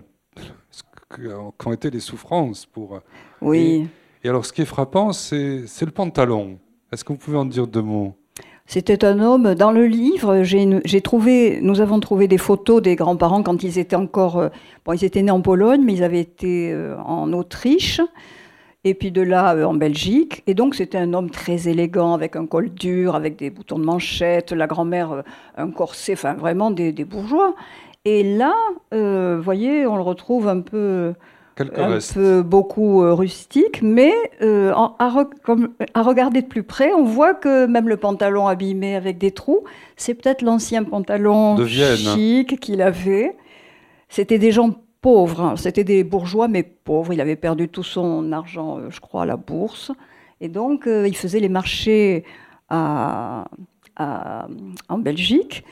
[1.58, 3.00] qu'ont été les souffrances pour.
[3.40, 3.88] Oui.
[4.22, 6.58] Et alors, ce qui est frappant, c'est le pantalon.
[6.92, 8.14] Est-ce que vous pouvez en dire deux mots?
[8.66, 9.54] C'était un homme.
[9.54, 13.96] Dans le livre, j'ai trouvé, nous avons trouvé des photos des grands-parents quand ils étaient
[13.96, 14.38] encore.
[14.38, 14.48] euh,
[14.84, 18.00] Bon, ils étaient nés en Pologne, mais ils avaient été euh, en Autriche.
[18.84, 20.42] Et puis de là, euh, en Belgique.
[20.46, 23.84] Et donc, c'était un homme très élégant, avec un col dur, avec des boutons de
[23.84, 25.22] manchette, la grand-mère,
[25.56, 27.54] un corset, enfin, vraiment des, bourgeois.
[28.06, 28.54] Et là,
[28.92, 31.14] vous voyez, on le retrouve un peu.
[31.56, 32.14] Quelques un restes.
[32.14, 37.04] peu beaucoup euh, rustique, mais euh, à, re- comme- à regarder de plus près, on
[37.04, 39.62] voit que même le pantalon abîmé avec des trous,
[39.96, 41.96] c'est peut-être l'ancien pantalon De Vienne.
[41.96, 43.36] chic qu'il avait.
[44.08, 45.54] C'était des gens pauvres, hein.
[45.56, 47.12] c'était des bourgeois, mais pauvres.
[47.12, 49.92] Il avait perdu tout son argent, euh, je crois, à la bourse.
[50.40, 52.24] Et donc, euh, il faisait les marchés
[52.68, 53.44] à-
[53.96, 54.48] à-
[54.88, 55.64] en Belgique,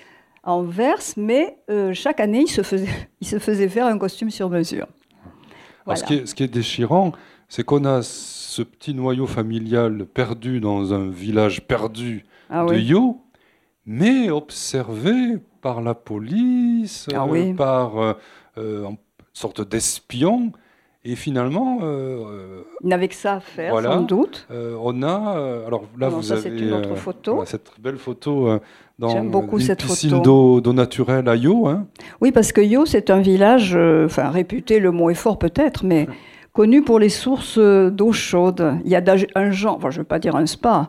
[0.45, 2.87] à Anvers, mais euh, chaque année, il se, faisait,
[3.21, 4.87] il se faisait faire un costume sur mesure.
[5.95, 7.13] Ce, qui est, ce qui est déchirant,
[7.49, 12.83] c'est qu'on a ce petit noyau familial perdu dans un village perdu Ah de oui.
[12.85, 13.21] Yo,
[13.87, 17.55] mais observé par la police, Ah euh, oui.
[17.55, 18.13] par euh,
[18.59, 18.97] euh, une
[19.33, 20.53] sorte d'espion.
[21.05, 23.93] Et finalement, euh, n'avait que ça à faire, Voilà.
[23.95, 24.47] sans doute.
[24.53, 27.35] Euh, on a, euh, alors là Non, vous ça, avez c'est une autre euh, photo.
[27.35, 28.61] voilà, cette belle photo
[29.01, 31.67] dans beaucoup une cette piscine d'eau d'eau naturelle à Yo.
[31.67, 31.87] hein.
[32.21, 36.07] Oui, parce que Yo, c'est un village, enfin réputé, le mot est fort peut-être, mais
[36.53, 38.77] connu pour les sources d'eau chaude.
[38.85, 39.03] Il y a
[39.35, 40.89] un genre, enfin, je ne veux pas dire un spa,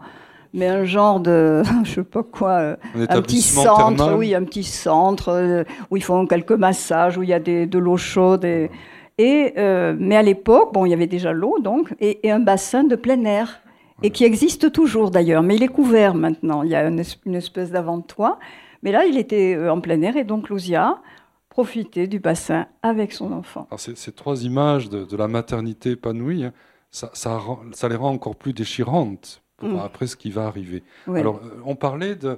[0.54, 4.16] mais un genre de, je sais pas quoi, Un un petit centre, thermal.
[4.16, 7.80] oui, un petit centre où ils font quelques massages, où il y a des- de
[7.80, 8.46] l'eau chaude.
[8.46, 8.70] Et,
[9.18, 12.40] et, euh, mais à l'époque, bon, il y avait déjà l'eau, donc, et, et un
[12.40, 13.62] bassin de plein air,
[14.02, 16.64] et qui existe toujours d'ailleurs, mais il est couvert maintenant.
[16.64, 18.40] Il y a une, es- une espèce d'avant-toit,
[18.82, 21.02] mais là, il était euh, en plein air, et donc Lousia
[21.50, 23.68] profitait du bassin avec son enfant.
[23.70, 26.54] Alors, ces, ces trois images de, de la maternité épanouie, hein,
[26.90, 29.80] ça, ça, rend- ça les rend encore plus déchirantes pour Mm.
[29.80, 30.84] après ce qui va arriver.
[31.08, 31.20] Ouais.
[31.22, 32.38] Alors, euh, on parlait de,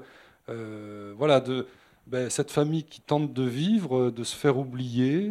[0.50, 1.66] euh, voilà, de,
[2.08, 5.30] ben, cette famille qui tente de vivre, de se faire oublier,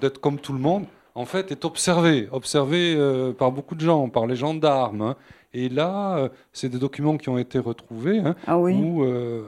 [0.00, 4.08] d'être comme tout le monde, en fait, est observée, observée euh, par beaucoup de gens,
[4.08, 5.02] par les gendarmes.
[5.02, 5.16] Hein.
[5.54, 8.18] Et là, euh, c'est des documents qui ont été retrouvés.
[8.18, 8.74] Hein, ah oui.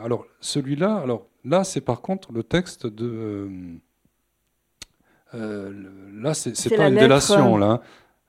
[0.05, 3.49] alors, celui-là, alors là, c'est par contre le texte de.
[5.33, 7.67] là, c'est pas une délation, là.
[7.67, 7.81] Hein.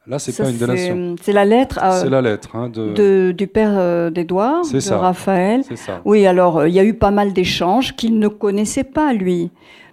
[0.09, 1.15] Là, c'est pas une délation.
[1.21, 1.79] C'est la lettre.
[1.83, 3.31] Euh, c'est la lettre hein, de...
[3.31, 4.97] du père euh, d'Édouard, de ça.
[4.97, 5.63] Raphaël.
[5.75, 6.01] Ça.
[6.03, 9.51] Oui, alors euh, il y a eu pas mal d'échanges qu'il ne connaissait pas lui.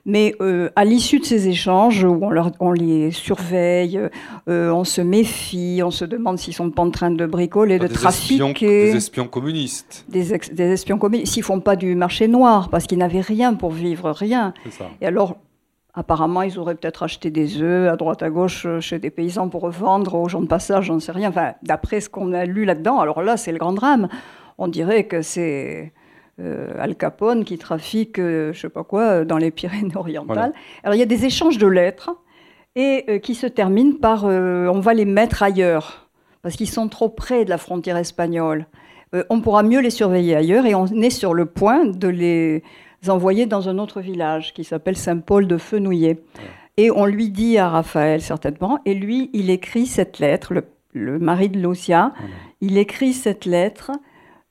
[0.08, 0.36] Mais
[0.76, 4.00] à l'issue de ces échanges, où on, leur, on les surveille,
[4.46, 8.92] on se méfie, on se demande s'ils sont pas en train de bricoler, de trafiquer.
[8.92, 10.04] des espions communistes.
[10.08, 11.32] Des, des espions communistes.
[11.32, 14.54] S'ils font pas du marché noir, parce qu'ils n'avaient rien pour vivre, rien.
[14.70, 14.84] Ça.
[15.00, 15.38] Et alors,
[15.98, 19.48] Apparemment, ils auraient peut-être acheté des œufs à droite à gauche euh, chez des paysans
[19.48, 21.30] pour revendre aux gens de passage, j'en sais rien.
[21.30, 24.08] Enfin, d'après ce qu'on a lu là-dedans, alors là, c'est le grand drame.
[24.58, 25.94] On dirait que c'est
[26.38, 30.52] euh, Al Capone qui trafique, euh, je sais pas quoi, dans les Pyrénées-Orientales.
[30.84, 32.14] Alors, il y a des échanges de lettres
[32.78, 36.10] et qui se terminent par on va les mettre ailleurs
[36.42, 38.66] parce qu'ils sont trop près de la frontière espagnole.
[39.30, 42.62] on pourra mieux les surveiller ailleurs et on est sur le point de les
[43.10, 46.18] envoyés dans un autre village qui s'appelle Saint-Paul de Fenouillet.
[46.76, 50.52] Et on lui dit à Raphaël certainement, et lui, il écrit cette lettre,
[50.92, 52.12] le, mari de Lucia,
[52.60, 53.92] il écrit cette lettre.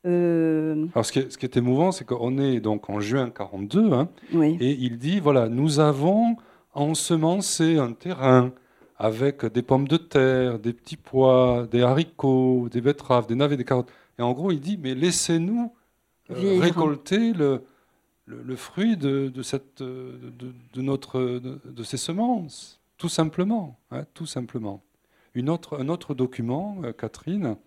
[0.07, 3.29] Euh, Alors ce qui, est, ce qui est émouvant, c'est qu'on est donc en juin
[3.29, 6.35] 42, hein, et il dit, voilà, nous avons
[6.73, 8.51] ensemencé un terrain
[8.97, 13.65] avec des pommes de terre, des petits pois, des haricots, des betteraves, des navets, des
[13.65, 13.91] carottes.
[14.17, 15.73] Et en gros, il dit, mais laissez-nous
[16.31, 17.61] euh, récolter le,
[18.25, 24.81] le, fruit de, cette, de, notre, de, ces semences, tout simplement, hein, tout simplement.
[25.33, 27.57] Une autre, un autre document, euh, Catherine,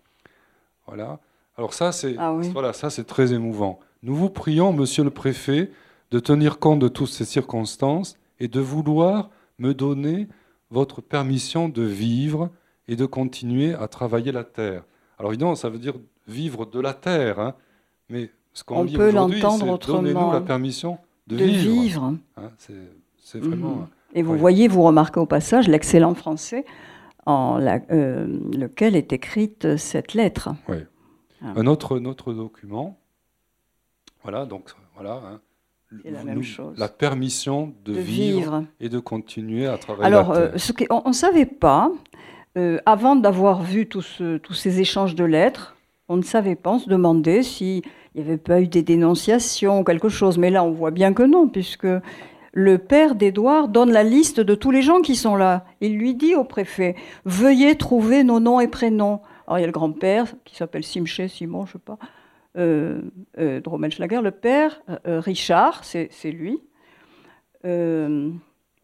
[0.87, 1.19] voilà.
[1.55, 3.79] Alors ça, c'est ah voilà, ça c'est très émouvant.
[4.01, 5.71] Nous vous prions, Monsieur le Préfet,
[6.09, 9.29] de tenir compte de toutes ces circonstances et de vouloir
[9.59, 10.27] me donner
[10.71, 12.49] votre permission de vivre
[12.87, 14.83] et de continuer à travailler la terre.
[15.19, 15.95] Alors évidemment, ça veut dire
[16.27, 17.55] vivre de la terre, hein,
[18.07, 20.01] mais ce qu'on on peut l'entendre autrement.
[20.01, 20.97] Donnez-nous la permission
[21.27, 22.13] de, vivre.
[22.35, 23.75] Hein, c'est vraiment.
[23.75, 23.87] Mhm.
[24.15, 26.65] Et vous voyez, vous remarquez au passage l'excellent français
[27.25, 30.49] en euh, lequel est écrite cette lettre.
[30.67, 30.77] Oui.
[31.41, 31.53] Ah.
[31.55, 31.99] Un, autre,
[32.33, 32.99] document.
[34.23, 35.21] Voilà, donc voilà.
[35.25, 35.39] Hein,
[36.03, 36.77] la même chose.
[36.77, 40.05] La permission de, vivre, et de continuer à travailler.
[40.05, 41.89] Alors, euh, ce on ne savait pas,
[42.57, 45.77] euh, avant d'avoir vu tous ces échanges de lettres,
[46.09, 47.83] on ne savait pas, on se demandait s'il
[48.15, 50.37] n'y avait pas eu des dénonciations ou quelque chose.
[50.37, 51.87] Mais là, on voit bien que non, puisque
[52.51, 55.65] le père d'Édouard donne la liste de tous les gens qui sont là.
[55.81, 56.95] Il lui dit au préfet
[57.25, 59.21] Veuillez trouver nos noms et prénoms.
[59.47, 61.97] Alors, il y a le grand-père qui s'appelle Simché, Simon, je ne sais pas,
[62.57, 63.01] euh,
[63.37, 66.59] euh le père, euh, euh, Richard, c'est lui.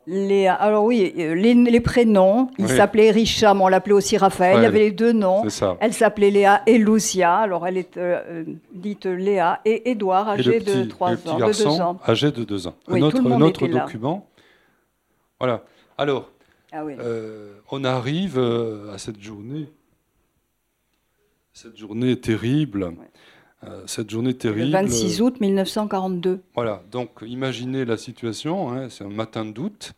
[0.08, 4.64] Les, alors oui, euh, les, prénoms, il s'appelait Richard, mais on l'appelait aussi Raphaël, il
[4.64, 5.44] y avait les deux noms.
[5.80, 10.84] Elle s'appelait Léa et Lucia, alors elle est euh, dite Léa, et Édouard, âgé de
[10.84, 12.00] 3 ans, de 2 ans.
[12.08, 12.76] âgé de 2 ans.
[12.88, 13.02] un
[13.42, 14.28] autre, document.
[15.40, 15.64] Voilà.
[15.98, 16.30] Alors,
[16.72, 18.38] ah euh, on arrive
[18.94, 19.70] à cette journée,
[21.52, 22.94] cette journée terrible.
[23.88, 24.66] Cette journée terrible.
[24.66, 26.40] Le 26 août 1942.
[26.54, 29.96] Voilà, donc imaginez la situation, hein, c'est un matin d'août,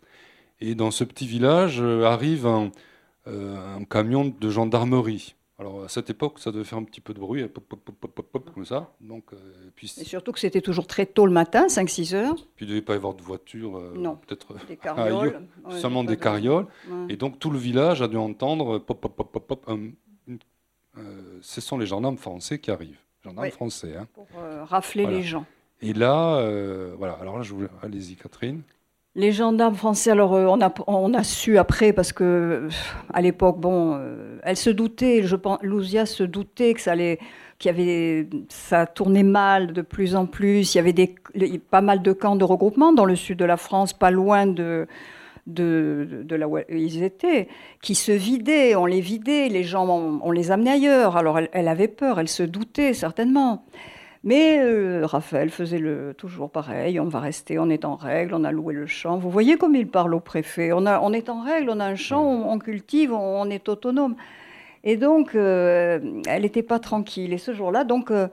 [0.59, 2.71] et dans ce petit village euh, arrive un,
[3.27, 5.35] euh, un, camion de gendarmerie.
[5.59, 8.51] Alors à cette époque, ça devait faire un petit peu de bruit, pop, pop, pop,
[8.53, 8.93] comme ça.
[9.01, 9.37] Donc, euh,
[9.75, 12.35] puis, et surtout que c'était toujours très tôt le matin, 5-6 heures.
[12.55, 13.79] Puis il ne devait pas y avoir de voiture.
[13.95, 15.47] non, peut-être des carrioles.
[15.71, 16.67] seulement des carrioles.
[17.09, 19.71] Et donc tout le village a dû entendre pop, pop, pop, pop, pop.
[21.41, 23.01] ce sont les gendarmes français qui arrivent.
[23.27, 23.93] Gendarmes français.
[23.99, 24.07] Hein.
[24.13, 24.27] Pour
[24.65, 25.45] rafler les gens.
[25.81, 26.41] Et là,
[26.97, 27.17] voilà.
[27.21, 27.65] Alors là, je vous...
[27.83, 28.61] allez-y, Catherine.
[29.17, 32.69] Les gendarmes français, alors euh, on, a, on a su après, parce que
[33.11, 37.17] à l'époque, bon, euh, elle se doutait, je pense, Louzia se doutait que ça allait,
[37.57, 40.75] qu'il y avait, ça tournait mal de plus en plus.
[40.75, 41.15] Il y avait des,
[41.71, 44.87] pas mal de camps de regroupement dans le sud de la France, pas loin de,
[45.47, 47.47] de, de, là où ils étaient,
[47.81, 51.17] qui se vidaient, on les vidait, les gens, on, les amenait ailleurs.
[51.17, 53.65] Alors elle, elle, avait peur, elle se doutait certainement.
[54.23, 58.43] Mais euh, Raphaël faisait le, toujours pareil, on va rester, on est en règle, on
[58.43, 59.17] a loué le champ.
[59.17, 61.85] Vous voyez comme il parle au préfet, on, a, on est en règle, on a
[61.85, 64.15] un champ, on, cultive, on, est autonome.
[64.83, 67.31] Et donc, euh, elle n'était pas tranquille.
[67.31, 68.27] Et ce jour-là, donc, euh,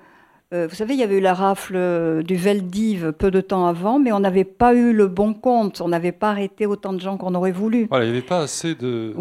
[0.52, 4.12] vous savez, il y avait eu la rafle du Veldiv peu de temps avant, mais
[4.12, 7.34] on n'avait pas eu le bon compte, on n'avait pas arrêté autant de gens qu'on
[7.34, 7.86] aurait voulu.
[7.88, 9.12] Voilà, il n'y avait pas assez de,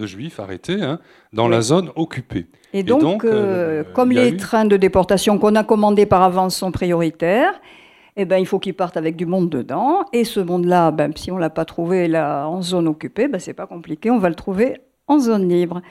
[0.00, 0.98] de juifs arrêtés hein,
[1.32, 2.46] dans la zone occupée.
[2.72, 7.60] Et donc, euh, comme les trains de déportation qu'on a commandés par avance sont prioritaires,
[8.16, 10.04] eh ben, il faut qu'ils partent avec du monde dedans.
[10.12, 13.38] Et ce monde-là, ben, si on ne l'a pas trouvé là, en zone occupée, ben,
[13.38, 15.82] c'est pas compliqué, on va le trouver en zone libre.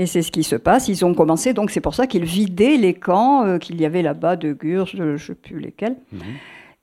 [0.00, 0.88] Et c'est ce qui se passe.
[0.88, 4.00] Ils ont commencé, donc c'est pour ça qu'ils vidaient les camps euh, qu'il y avait
[4.00, 5.96] là-bas de Gurs, je ne sais plus lesquels.
[6.10, 6.20] Mhm.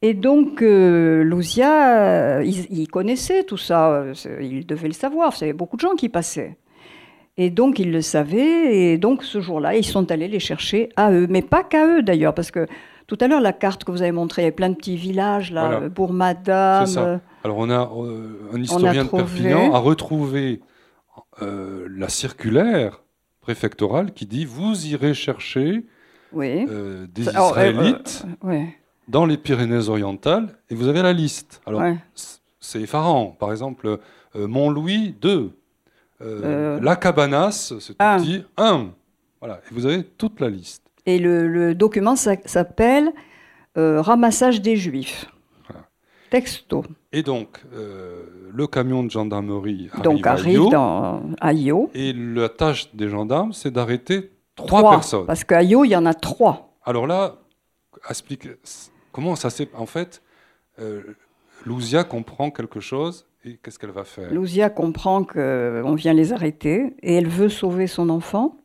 [0.03, 4.05] Et donc, euh, Louzia, euh, il, connaissait tout ça,
[4.39, 6.57] il devait le savoir, il y avait beaucoup de gens qui passaient.
[7.38, 11.11] Et donc, il le savait, et donc ce jour-là, ils sont allés les chercher à
[11.11, 12.68] eux, mais pas qu'à eux d'ailleurs, parce que
[13.07, 14.95] tout à l'heure, la carte que vous avez montrée, il y avait plein de petits
[14.95, 15.89] villages, là, Voilà.
[15.89, 17.20] Bourg-Madame.
[17.43, 20.61] Alors on a euh, un historien de trouvé- Perpignan a retrouvé
[21.41, 23.01] euh, la circulaire
[23.52, 25.86] préfectorale qui dit vous irez chercher
[26.34, 26.66] oui.
[26.70, 28.76] euh, des Alors, euh, Israélites euh, ouais,
[29.08, 31.62] dans les Pyrénées-Orientales et vous avez la liste.
[31.66, 31.95] Alors ouais.
[32.60, 33.28] c'est effarant.
[33.39, 34.00] Par exemple,
[34.36, 35.52] Mont-Louis 2,
[36.20, 38.18] Euh, La Cabanas, c'est tout un.
[38.20, 38.88] petit, 1.
[39.39, 40.82] Voilà, et vous avez toute la liste.
[41.06, 43.14] Et le, le document s'a- s'appelle
[43.76, 45.28] Ramassage des Juifs.
[46.30, 46.84] Texto.
[47.12, 48.24] Et donc, euh,
[48.54, 51.90] le camion de gendarmerie arrive, Donc à Io, dans, à Io.
[51.94, 55.26] et la tâche des gendarmes, c'est d'arrêter trois, Trois, personnes.
[55.26, 56.74] Parce qu'à Io, il y en a trois.
[56.84, 57.36] Alors là,
[58.10, 58.48] explique
[59.12, 59.70] comment ça s'est.
[59.76, 60.22] En fait,
[60.80, 61.02] euh,
[61.66, 64.34] Louzia comprend quelque chose et qu'est-ce qu'elle va faire?
[64.34, 68.58] Louzia comprend qu'on vient les arrêter et elle veut sauver son enfant.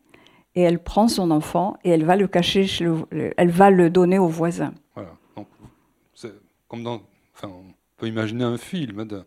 [0.54, 3.70] Et elle prend son enfant et elle va le cacher, chez le- le- elle va
[3.70, 4.74] le donner au voisin.
[4.94, 5.12] Voilà.
[5.34, 5.46] Donc,
[6.68, 7.00] comme dans.
[7.42, 9.04] Enfin, on peut imaginer un film.
[9.04, 9.24] de-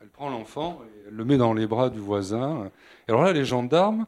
[0.00, 2.70] elle prend l'enfant elle le met dans les bras du voisin.
[3.06, 4.06] Et alors là, les gendarmes,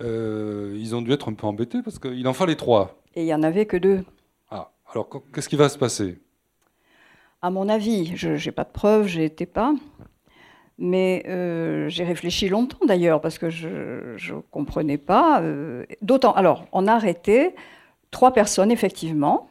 [0.00, 2.96] euh, ils ont dû être un peu embêtés parce qu'il en fallait trois.
[3.14, 4.04] Et il n'y en avait que deux.
[4.50, 6.18] Ah, alors qu- qu'est-ce qui va se passer?
[7.42, 9.74] À mon avis, je n'ai pas de preuves, je n'étais pas.
[10.78, 15.40] Mais euh, j'ai réfléchi longtemps d'ailleurs, parce que je ne comprenais pas.
[15.42, 16.32] euh, D'autant.
[16.32, 17.54] Alors, on a arrêté
[18.10, 19.48] trois personnes, effectivement.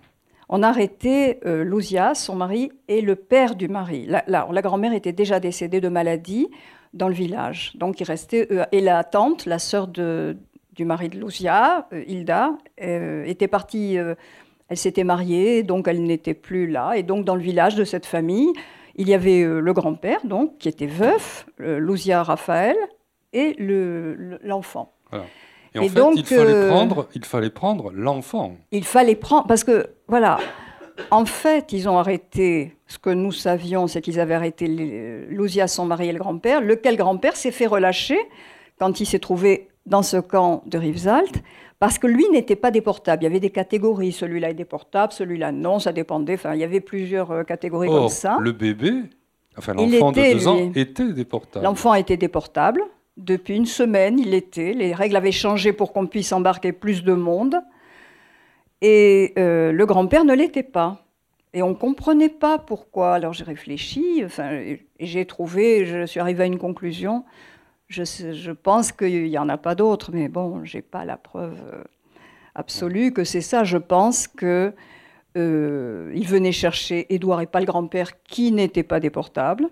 [0.55, 4.07] On a arrêté euh, Louzia, son mari, et le père du mari.
[4.27, 6.47] La, grand-mère était déjà décédée de maladie
[6.93, 7.71] dans le village.
[7.73, 8.47] Donc, il restait.
[8.51, 8.61] eux.
[8.71, 12.51] et la tante, la sœur du mari de Louzia, euh, Hilda,
[12.83, 13.97] euh, était partie.
[13.97, 14.13] euh,
[14.69, 16.93] elle s'était mariée, donc elle n'était plus là.
[16.97, 18.53] Et donc, dans le village de cette famille,
[18.95, 22.77] il y avait euh, le grand-père, donc, qui était veuf, euh, Louzia Raphaël,
[23.33, 24.93] et le- le- l'enfant.
[25.75, 28.55] Et en Et fait, donc, il fallait euh, prendre, il fallait prendre l'enfant.
[28.71, 30.39] Il fallait prendre, parce que, voilà,
[31.11, 34.67] en fait, ils ont arrêté, ce que nous savions, c'est qu'ils avaient arrêté
[35.29, 38.19] Louzia, son mari et le grand-père, lequel grand-père s'est fait relâcher
[38.79, 41.41] quand il s'est trouvé dans ce camp de Rivesaltes,
[41.79, 43.23] parce que lui n'était pas déportable.
[43.23, 46.63] Il y avait des catégories, celui-là est déportable, celui-là non, ça dépendait, enfin, il y
[46.63, 48.37] avait plusieurs euh, catégories comme ça.
[48.39, 48.93] le bébé,
[49.57, 51.65] enfin l'enfant de deux ans, était déportable.
[51.65, 52.83] L'enfant était déportable.
[53.17, 54.73] Depuis une semaine, il était.
[54.73, 57.57] Les règles avaient changé pour qu'on puisse embarquer plus de monde.
[58.81, 61.05] Et euh, le grand-père ne l'était pas.
[61.53, 63.13] Et on ne comprenait pas pourquoi.
[63.13, 67.23] Alors j'ai réfléchi, enfin, j'ai trouvé, je suis arrivée à une conclusion.
[67.87, 71.61] Je pense qu'il n'y en a pas d'autres, mais bon, je n'ai pas la preuve
[71.71, 71.83] euh,
[72.55, 73.63] absolue que c'est ça.
[73.63, 74.73] Je pense que
[75.37, 79.69] euh, il venait chercher Édouard et pas le grand-père qui n'était pas déportable.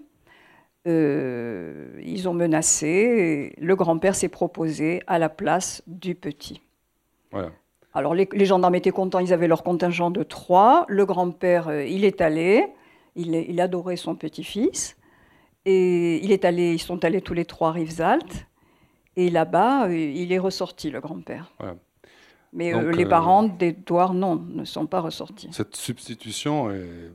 [0.87, 3.53] Euh, ils ont menacé.
[3.57, 6.61] et le grand-père s'est proposé à la place du petit.
[7.31, 7.51] Voilà.
[7.93, 10.85] Alors les, les gendarmes étaient contents, ils avaient leur contingent de trois.
[10.87, 12.65] Le grand-père, euh, il est allé,
[13.15, 14.97] il, adorait son petit-fils.
[15.65, 18.47] Et il est allé, ils sont allés tous les trois à Rivesaltes.
[19.17, 21.53] Et là-bas, euh, il est ressorti, le grand-père.
[21.59, 21.75] Voilà.
[22.53, 25.49] Mais Donc, euh, les parents d'Édouard, non, ne sont pas ressortis.
[25.51, 27.11] Cette substitution est.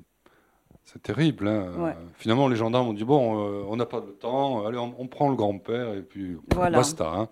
[0.87, 1.49] C'est terrible.
[1.49, 1.66] hein.
[1.78, 1.91] Ouais.
[1.91, 4.95] Euh, Finalement, les gendarmes ont dit bon, euh, on n'a pas de temps, allez, on,
[4.99, 6.78] on prend le grand-père et puis Voilà.
[6.78, 7.12] basta.
[7.12, 7.28] hein.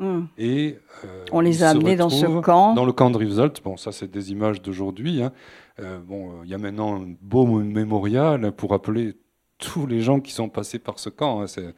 [0.00, 0.28] Hum.
[0.36, 2.74] Et euh, On les ils a amenés dans ce camp.
[2.74, 3.62] Dans le camp de Rivesaltes.
[3.62, 5.22] Bon, ça, c'est des images d'aujourd'hui.
[5.22, 5.32] hein.
[5.78, 9.16] Euh, bon, euh, il y a maintenant un beau mémorial pour rappeler
[9.58, 11.46] tous les gens qui sont passés par ce camp.
[11.46, 11.74] C'est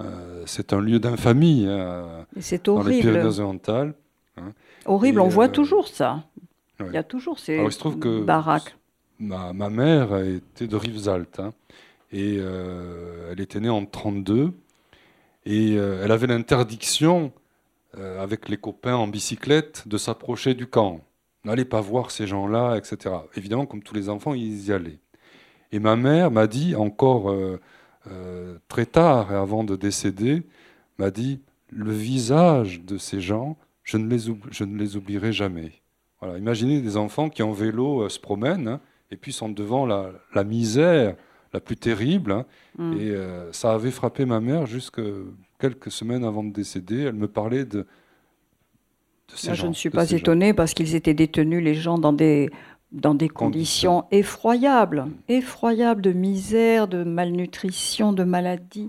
[0.00, 1.66] euh, un lieu d'infamie
[2.40, 3.00] C'est dans les horrible.
[3.02, 3.94] Pyrénées-Orientales.
[4.86, 6.24] Horrible, Et, on voit euh, toujours ça.
[6.80, 6.86] ouais.
[6.88, 8.76] Il y a toujours ces Alors, il se trouve que baraques.
[9.20, 11.52] Ma, mère était de Rivesaltes hein,
[12.12, 14.52] et euh, elle était née en 32
[15.44, 17.32] et euh, elle avait l'interdiction
[17.96, 21.00] euh, avec les copains en bicyclette de s'approcher du camp.
[21.44, 23.14] N'allez pas voir ces gens-là, etc.
[23.34, 25.00] Évidemment, comme tous les enfants, ils y allaient.
[25.72, 27.34] Et ma mère m'a dit encore
[28.68, 30.42] très tard et avant de décéder,
[30.98, 31.40] m'a dit
[31.70, 34.08] le visage de ces gens, je ne
[34.78, 35.72] les, oublierai jamais.
[36.20, 38.80] Voilà, imaginez des enfants qui en vélo se promènent hein,
[39.10, 41.16] et puis sont devant la, la misère
[41.52, 42.32] la plus terrible.
[42.32, 42.44] hein.
[42.76, 42.92] Mm.
[42.94, 45.00] Et euh, ça avait frappé ma mère jusque
[45.58, 47.02] quelques semaines avant de décéder.
[47.04, 47.86] Elle me parlait de, de
[49.34, 49.54] ces gens.
[49.54, 50.16] je ne suis pas gens.
[50.16, 52.50] étonnée parce qu'ils étaient détenus, les gens, dans des
[52.90, 58.88] dans des conditions effroyables, effroyables de misère, de malnutrition, de maladie.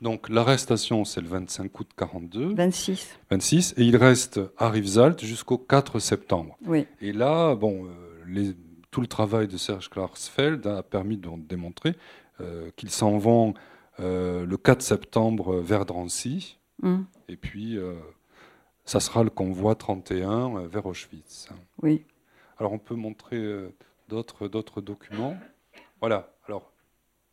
[0.00, 2.54] Donc l'arrestation, c'est le 25 août 42.
[2.54, 3.18] 26.
[3.30, 3.74] 26.
[3.76, 6.56] Et il reste à Rivesaltes jusqu'au 4 septembre.
[6.66, 6.86] Oui.
[7.00, 7.88] Et là, bon, euh,
[8.26, 8.56] les-
[8.98, 11.94] tout le travail de Serge Klarsfeld a permis de démontrer
[12.40, 13.54] euh, qu'ils s'en vont
[14.00, 16.58] euh, le 4 septembre vers Drancy.
[16.82, 17.94] Hum, Et puis, euh,
[18.84, 21.48] ça sera le convoi 31 euh, vers Auschwitz.
[21.80, 22.04] Oui.
[22.56, 23.40] Alors, on peut montrer
[24.08, 25.36] d'autres documents.
[26.00, 26.32] Voilà.
[26.48, 26.72] Alors,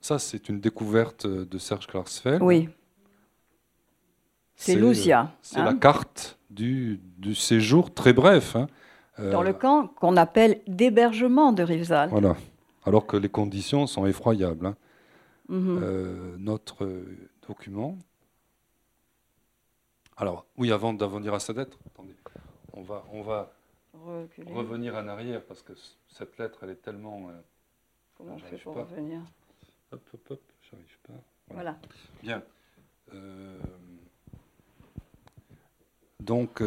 [0.01, 2.43] ça, c'est une découverte de Serge Klarsfeld.
[2.43, 2.69] Oui.
[4.55, 5.31] C'est Lousia.
[5.41, 8.55] C'est hein, la carte du, du séjour très bref.
[8.55, 8.67] hein.
[9.19, 12.11] Euh, Dans le camp qu'on appelle d'hébergement de Rivesaltes.
[12.11, 12.35] Voilà.
[12.85, 14.65] Alors que les conditions sont effroyables.
[14.67, 14.75] hein.
[15.47, 15.79] Mhm.
[15.83, 17.97] Euh, notre euh, document.
[20.17, 22.15] Alors, oui, avant d'en venir à cette lettre, attendez,
[22.73, 23.53] on va, on va
[23.93, 24.51] Reculer.
[24.53, 25.73] revenir en arrière parce que
[26.09, 27.29] cette lettre, elle est tellement.
[27.29, 27.33] euh,
[28.17, 28.83] Comment on fait j'arrive pour pas.
[28.83, 29.21] revenir?
[29.91, 31.13] Hop, hop, hop, j'arrive pas.
[31.53, 31.77] Voilà.
[32.23, 32.41] Bien.
[33.13, 33.57] Euh,
[36.19, 36.61] donc,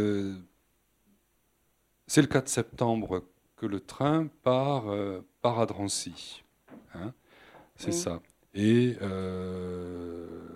[2.08, 3.24] c'est le 4 septembre
[3.56, 6.44] que le train part, euh, part à Drancy.
[6.94, 7.14] hein.
[7.76, 7.94] c'est Oui.
[7.94, 8.22] ça.
[8.54, 10.48] Et euh,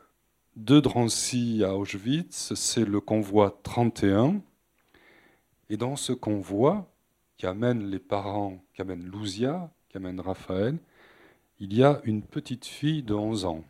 [0.57, 4.43] de Drancy à Auschwitz, c'est le convoi 31.
[5.71, 6.89] Et dans ce convoi,
[7.37, 10.79] qui amène les parents, qui amène Louzia, qui amène Raphaël,
[11.61, 13.65] il y a une petite fille de 11 ans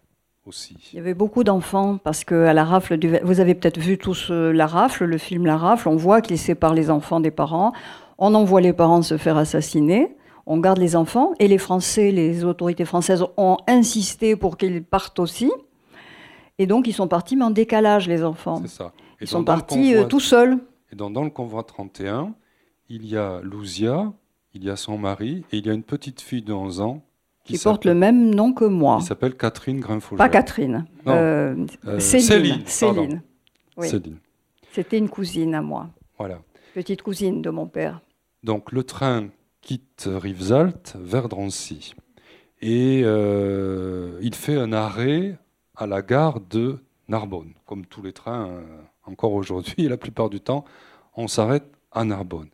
[0.47, 0.76] aussi.
[0.93, 3.99] Il y avait beaucoup d'enfants parce que à la rafle du, vous avez peut-être vu
[3.99, 5.88] tous la rafle, le film La rafle.
[5.88, 7.72] On voit qu'il sépare les enfants des parents.
[8.18, 10.16] On envoie les parents se faire assassiner.
[10.47, 15.20] On garde les enfants et les Français, les autorités françaises ont insisté pour qu'ils partent
[15.20, 15.51] aussi.
[16.59, 18.61] Et donc ils sont partis, mais en décalage les enfants.
[18.62, 18.93] C'est ça.
[19.20, 20.59] Et Ils sont partis euh, convoi- tout seuls.
[20.93, 22.34] Et dans, dans le convoi 31,
[22.88, 24.12] il y a Louzia,
[24.53, 27.03] il y a son mari, et il y a une petite fille de 11 ans
[27.45, 28.99] Qui portent le même nom que moi.
[28.99, 30.18] qui s'appelle Catherine Grinfogel.
[30.18, 30.86] Pas Catherine.
[31.05, 31.12] Non.
[31.14, 32.26] Euh, Euh, Céline.
[32.26, 33.22] Céline, Céline.
[33.76, 33.88] Oui.
[34.72, 35.88] C'était une cousine à moi,
[36.18, 36.38] Voilà.
[36.74, 38.01] petite cousine de mon père.
[38.45, 39.28] Donc le train
[39.61, 41.95] quitte Rivesaltes vers Drancy.
[42.61, 45.36] Et euh, il fait un arrêt
[45.76, 46.78] à la gare de
[47.09, 47.55] Narbonne.
[47.66, 48.51] Comme tous les trains,
[49.05, 50.64] encore aujourd'hui, la plupart du temps,
[51.16, 52.49] on s'arrête à Narbonne.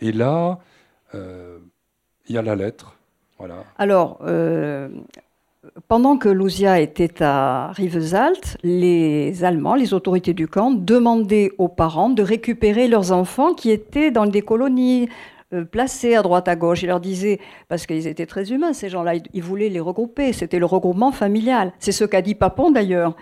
[0.00, 0.58] Et là,
[1.14, 2.95] il y a la lettre.
[3.78, 4.88] Alors, euh,
[5.88, 12.10] pendant que Lousia était à Rivesaltes, les Allemands, les autorités du camp, demandaient aux parents
[12.10, 15.08] de récupérer leurs enfants qui étaient dans des colonies
[15.52, 16.82] euh, placées à droite à gauche.
[16.82, 20.32] Ils leur disaient, parce qu'ils étaient très humains, ces gens-là, ils, voulaient les regrouper.
[20.32, 21.72] C'était le regroupement familial.
[21.78, 23.14] C'est ce qu'a dit Papon d'ailleurs.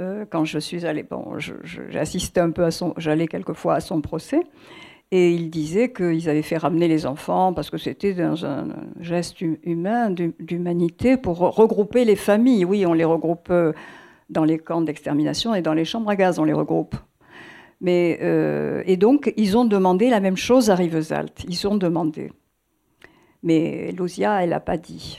[0.00, 1.36] euh, quand je suis allée, bon,
[1.94, 4.40] assisté un peu à son, j'allais quelquefois à son procès,
[5.10, 8.68] et il disait qu'ils avaient fait ramener les enfants parce que c'était dans un
[9.00, 12.64] geste hu- humain, d'hu- d'humanité, pour re- regrouper les familles.
[12.64, 13.72] Oui, on les regroupe euh,
[14.28, 16.94] dans les camps d'extermination et dans les chambres à gaz, on les regroupe.
[17.80, 21.44] Mais, euh, et donc, ils ont demandé la même chose à Rivesaltes.
[21.48, 22.30] Ils ont demandé.
[23.42, 25.18] Mais Lousia, elle n'a pas dit.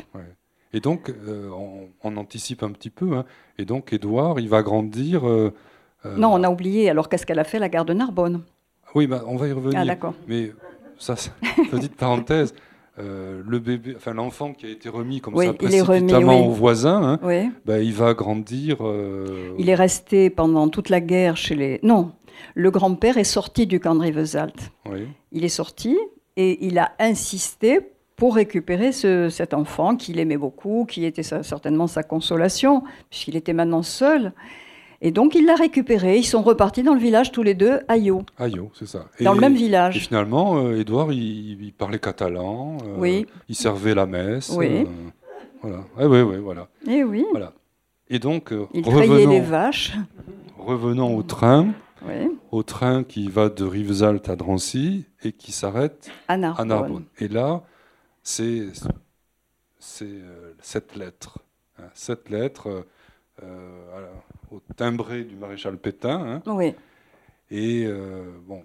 [0.74, 3.16] Et donc, euh, on, on anticipe un petit peu.
[3.18, 3.26] hein.
[3.58, 5.28] Et donc, Édouard, il va grandir.
[5.28, 5.52] euh,
[6.06, 6.90] Non, on a oublié.
[6.90, 8.44] Alors, qu'est-ce qu'elle a fait, la gare de Narbonne?
[8.96, 9.80] Oui, bah, on va y revenir.
[9.82, 10.14] Ah, d'accord.
[10.28, 10.52] Mais
[10.98, 11.16] ça,
[11.72, 12.54] petite parenthèse.
[13.00, 16.02] euh, le bébé, enfin l'enfant qui a été remis comme Oui, ça il est remis,
[16.08, 16.48] précipitamment oui.
[16.48, 17.50] au voisin, hein, Oui.
[17.66, 18.78] bah, il va grandir.
[18.82, 21.80] euh, Il est resté pendant toute la guerre chez les.
[21.82, 22.12] Non,
[22.56, 24.72] le grand-père est sorti du camp de Rivesaltes.
[25.32, 25.98] Il est sorti
[26.36, 27.80] et il a insisté
[28.18, 33.54] pour récupérer ce- cet enfant qu'il aimait beaucoup, qui était certainement sa consolation, puisqu'il était
[33.54, 34.34] maintenant seul.
[35.02, 36.18] Et donc il l'a récupéré.
[36.18, 38.24] Ils sont repartis dans le village tous les deux à Ayo,
[38.74, 39.06] c'est ça.
[39.22, 40.00] dans Et- le même Et village.
[40.00, 42.78] finalement, euh, Édouard, il, il parlait catalan.
[42.84, 43.26] euh, Oui.
[43.48, 44.52] Il servait la messe.
[44.56, 44.68] Oui.
[44.68, 44.86] euh,
[45.62, 45.78] voilà.
[45.98, 46.68] Oui, oui, oui, voilà.
[46.88, 47.54] Et oui, Voilà.
[48.12, 49.94] Et donc, euh, il trayait les revenons, vaches.
[50.58, 51.68] revenons au train,
[52.08, 57.06] Oui, au train qui va de Rivesaltes à Drancy et qui s'arrête à à Narbonne.
[57.20, 57.62] Et là,
[58.24, 58.68] c'est
[60.02, 61.40] euh, cette lettre.
[61.78, 62.82] hein, cette lettre euh,
[63.44, 64.08] euh, à la-
[64.52, 66.42] au timbré du maréchal Pétain.
[66.46, 66.74] hein, Oui.
[67.52, 68.62] et euh, bon,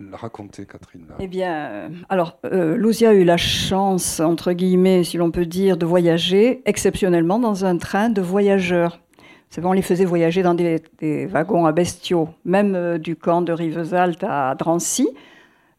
[0.00, 1.06] la raconter, Catherine.
[1.08, 1.14] là.
[1.20, 5.46] Eh bien, euh, alors, euh, Lousia a eu la chance, entre guillemets, si l'on peut
[5.46, 9.00] dire, de voyager exceptionnellement dans un train de voyageurs.
[9.48, 13.16] C'est vrai, on les faisait voyager dans des, des wagons à bestiaux, même euh, du
[13.16, 15.08] camp de Rivesaltes à Drancy.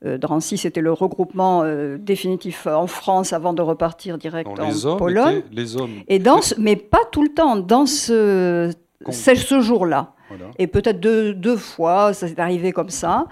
[0.05, 4.85] Euh, Drancy, c'était le regroupement euh, définitif en France avant de repartir direct en les
[4.85, 5.37] hommes, Pologne.
[5.39, 8.71] étaient- les hommes, Et dans ce- mais pas tout le temps, dans ce,
[9.09, 10.45] c'est ce jour-là voilà.
[10.57, 13.27] et peut-être deux, deux fois, ça s'est arrivé comme ça.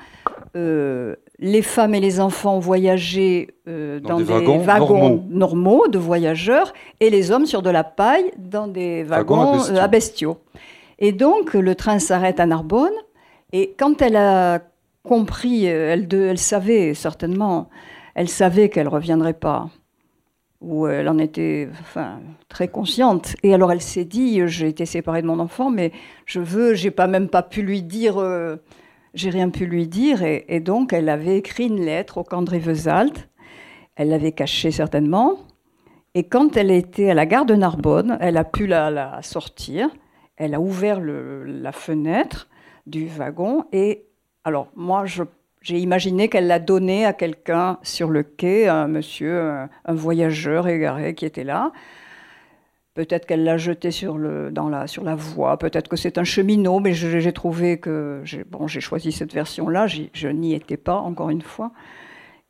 [0.55, 5.23] euh, les femmes et les enfants voyageaient euh, Dans dans, des des, wagons wagons, normaux.
[5.29, 5.87] normaux.
[5.89, 9.75] de voyageurs et les hommes sur de la paille dans des Wagons à wagons bestiaux.
[9.75, 10.37] euh, à bestiaux.
[10.99, 12.93] Et donc le train s'arrête à Narbonne
[13.51, 14.59] et quand elle a
[15.03, 17.69] compris, euh, elle, de- elle savait certainement,
[18.15, 19.67] elle savait qu'elle reviendrait pas
[20.61, 23.35] ou elle en était enfin, très consciente.
[23.43, 25.91] Et alors elle s'est dit, j'ai été séparée de mon enfant, mais
[26.25, 28.57] je veux, j'ai pas même pas pu lui dire, euh,
[29.13, 30.23] j'ai rien pu lui dire.
[30.23, 32.51] Et, donc elle avait écrit une lettre au camp de.
[33.95, 35.37] Elle l'avait cachée certainement.
[36.15, 39.89] Et quand elle était à la gare de Narbonne, elle a pu la, sortir.
[40.37, 42.47] Elle a ouvert la fenêtre
[42.87, 43.65] du wagon.
[43.71, 44.05] Et
[44.43, 45.23] alors moi, je
[45.65, 50.67] j'ai imaginé qu'elle l'a donné à quelqu'un sur le quai, un monsieur, un, un voyageur
[50.67, 51.71] égaré qui était là.
[52.93, 56.93] Peut-être qu'elle l'a jeté sur, la, sur la voie, peut-être que c'est un cheminot, mais
[56.93, 58.23] j'ai trouvé que.
[58.51, 61.71] Bon, j'ai choisi cette version-là, je n'y étais pas, encore une fois.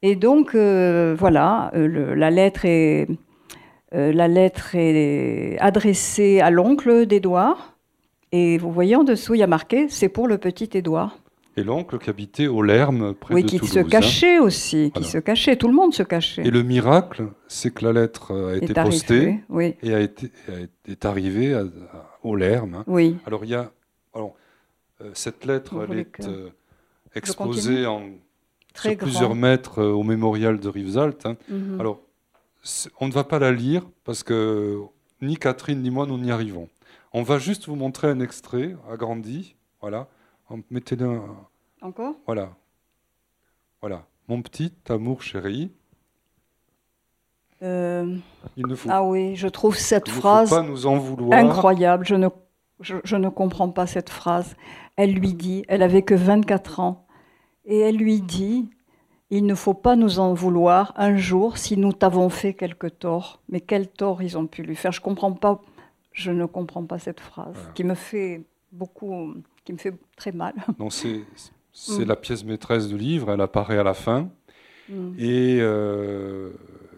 [0.01, 3.07] Et donc, euh, voilà, euh, la, lettre est,
[3.93, 7.77] euh, la lettre est adressée à l'oncle d'Édouard.
[8.33, 11.17] Et vous voyez en dessous, il y a marqué c'est pour le petit Édouard.
[11.57, 13.73] Et l'oncle qui habitait au Lerme, près Oui, de qui Toulouse.
[13.73, 13.83] se hein.
[13.83, 16.45] cachait aussi, qui se cachait, tout le monde se cachait.
[16.45, 20.01] Et le miracle, c'est que la lettre a été est arrivé, postée Oui, et a
[20.01, 20.31] été,
[20.87, 21.65] est arrivée à- à-
[22.23, 22.75] au Lerme.
[22.75, 22.83] hein.
[22.87, 23.15] oui.
[23.25, 23.71] Alors il y a,
[24.13, 24.35] alors,
[25.01, 26.49] euh, cette lettre, Vous elle est euh,
[27.15, 28.03] exposée en
[28.73, 29.07] Très sur grand.
[29.07, 31.25] plusieurs mètres euh, au mémorial de Rivesaltes.
[31.25, 31.37] hein.
[31.49, 31.79] Mhm.
[31.79, 32.01] Alors,
[32.99, 34.77] on ne va pas la lire parce que
[35.21, 36.67] ni Catherine ni moi nous n'y arrivons.
[37.13, 39.55] On va juste vous montrer un extrait agrandi.
[39.79, 40.07] Voilà.
[40.49, 41.05] En- Mettez-le.
[41.09, 41.47] un-
[41.81, 42.55] Encore Voilà.
[43.81, 44.05] Voilà.
[44.27, 45.71] Mon petit amour chéri,
[47.61, 48.17] Euh,
[48.57, 51.39] il ne faut, Ah oui, je trouve cette il phrase pas nous en vouloir.
[51.39, 52.05] incroyable.
[52.05, 52.27] Je ne,
[52.81, 54.55] je, je ne comprends pas cette phrase.
[54.97, 57.05] Elle lui dit, elle avait que 24 ans,
[57.65, 58.69] et elle lui dit,
[59.29, 63.41] il ne faut pas nous en vouloir un jour si nous t'avons fait quelque tort.
[63.49, 64.91] Mais quel tort ils ont pu lui faire?
[64.91, 65.61] Je comprends pas.
[66.11, 67.71] Je ne comprends pas cette phrase Voilà.
[67.73, 69.33] qui me fait beaucoup,
[69.65, 70.53] qui me fait très mal.
[70.89, 71.21] C'est
[71.73, 72.07] c'est Mm.
[72.07, 73.31] la pièce maîtresse du livre.
[73.31, 74.29] Elle apparaît à la fin.
[74.87, 75.11] Mm.
[75.19, 76.51] Et euh,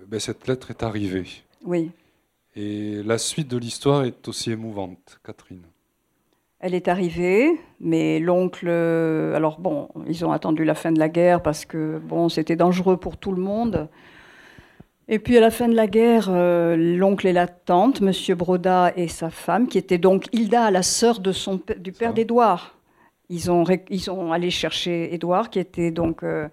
[0.07, 1.25] ben, cette lettre est arrivée.
[1.65, 1.89] Oui.
[2.55, 5.63] Et la suite de l'histoire est aussi émouvante, Catherine.
[6.59, 8.65] Elle est arrivée, mais l'oncle.
[8.67, 12.55] euh, Alors bon, ils ont attendu la fin de la guerre parce que bon, c'était
[12.55, 13.87] dangereux pour tout le monde.
[15.09, 18.91] Et puis à la fin de la guerre, euh, l'oncle et la tante, Monsieur Broda
[18.95, 22.75] et sa femme, qui était donc Hilda, la sœur de son du père d'Édouard,
[23.29, 26.49] ils ont ils ont allé chercher Édouard, qui était donc euh,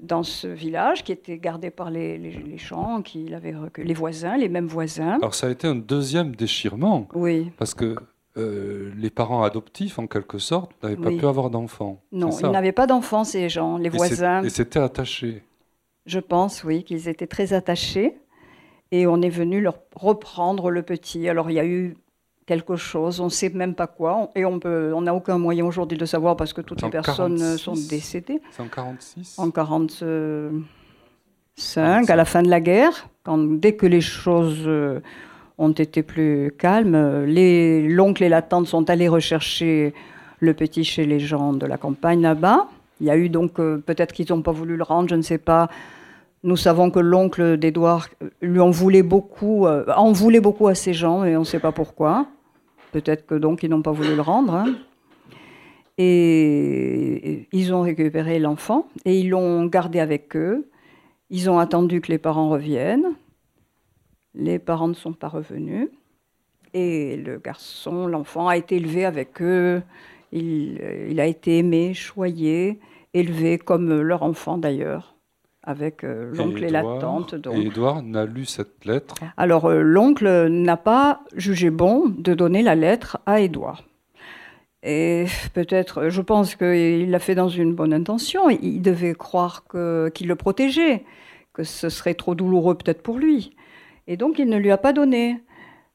[0.00, 4.36] dans ce village, qui était gardé par les, les, les gens, qui recu- les voisins,
[4.36, 5.12] les mêmes voisins.
[5.22, 7.94] Alors ça a été un deuxième déchirement, Oui, parce que
[8.36, 12.02] euh, les parents adoptifs, en quelque sorte, n'avaient pas pu avoir d'enfants.
[12.12, 14.42] non, ils n'avaient pas d'enfants, ces gens, les Et voisins.
[14.42, 15.42] Et c'était attaché.
[16.06, 18.16] Je pense, oui, qu'ils étaient très attachés.
[18.92, 21.28] Et on est venu leur reprendre le petit.
[21.28, 21.96] Alors il y a eu
[22.46, 24.60] quelque chose, on ne sait même pas quoi, et on
[25.00, 27.62] n'a aucun moyen aujourd'hui de savoir parce que toutes les personnes 46.
[27.62, 28.42] sont décédées.
[28.50, 34.02] C'est en 46 En 45, à la fin de la guerre, quand, dès que les
[34.02, 35.00] choses euh,
[35.56, 39.94] ont été plus calmes, euh, l'oncle et la tante sont allés rechercher
[40.40, 42.68] le petit chez les gens de la campagne là-bas.
[43.00, 45.22] Il y a eu donc, euh, peut-être qu'ils n'ont pas voulu le rendre, je ne
[45.22, 45.68] sais pas.
[46.42, 50.74] Nous savons que l'oncle d'Édouard euh, lui en voulait beaucoup, euh, en voulait beaucoup à
[50.74, 52.26] ces gens, et on ne sait pas pourquoi.
[52.92, 54.54] Peut-être que donc ils n'ont pas voulu le rendre.
[54.54, 54.66] hein.
[55.96, 60.68] Et ils ont récupéré l'enfant et ils l'ont gardé avec eux.
[61.30, 63.14] Ils ont attendu que les parents reviennent.
[64.34, 65.88] Les parents ne sont pas revenus.
[66.72, 69.82] Et le garçon, l'enfant, a été élevé avec eux.
[70.34, 72.80] Il, euh, il a été aimé, choyé,
[73.14, 75.14] élevé comme leur enfant d'ailleurs,
[75.62, 77.34] avec euh, l'oncle et, la tante.
[77.34, 77.56] Donc.
[77.56, 79.14] Et Édouard n'a lu cette lettre?
[79.36, 83.84] Alors, euh, l'oncle n'a pas jugé bon de donner la lettre à Édouard.
[84.82, 85.24] Et
[85.54, 88.50] peut-être, je pense qu'il l'a fait dans une bonne intention.
[88.50, 91.04] Il devait croire qu'il le protégeait,
[91.54, 93.56] que ce serait trop douloureux peut-être pour lui.
[94.08, 95.40] Et donc, il ne lui a pas donné.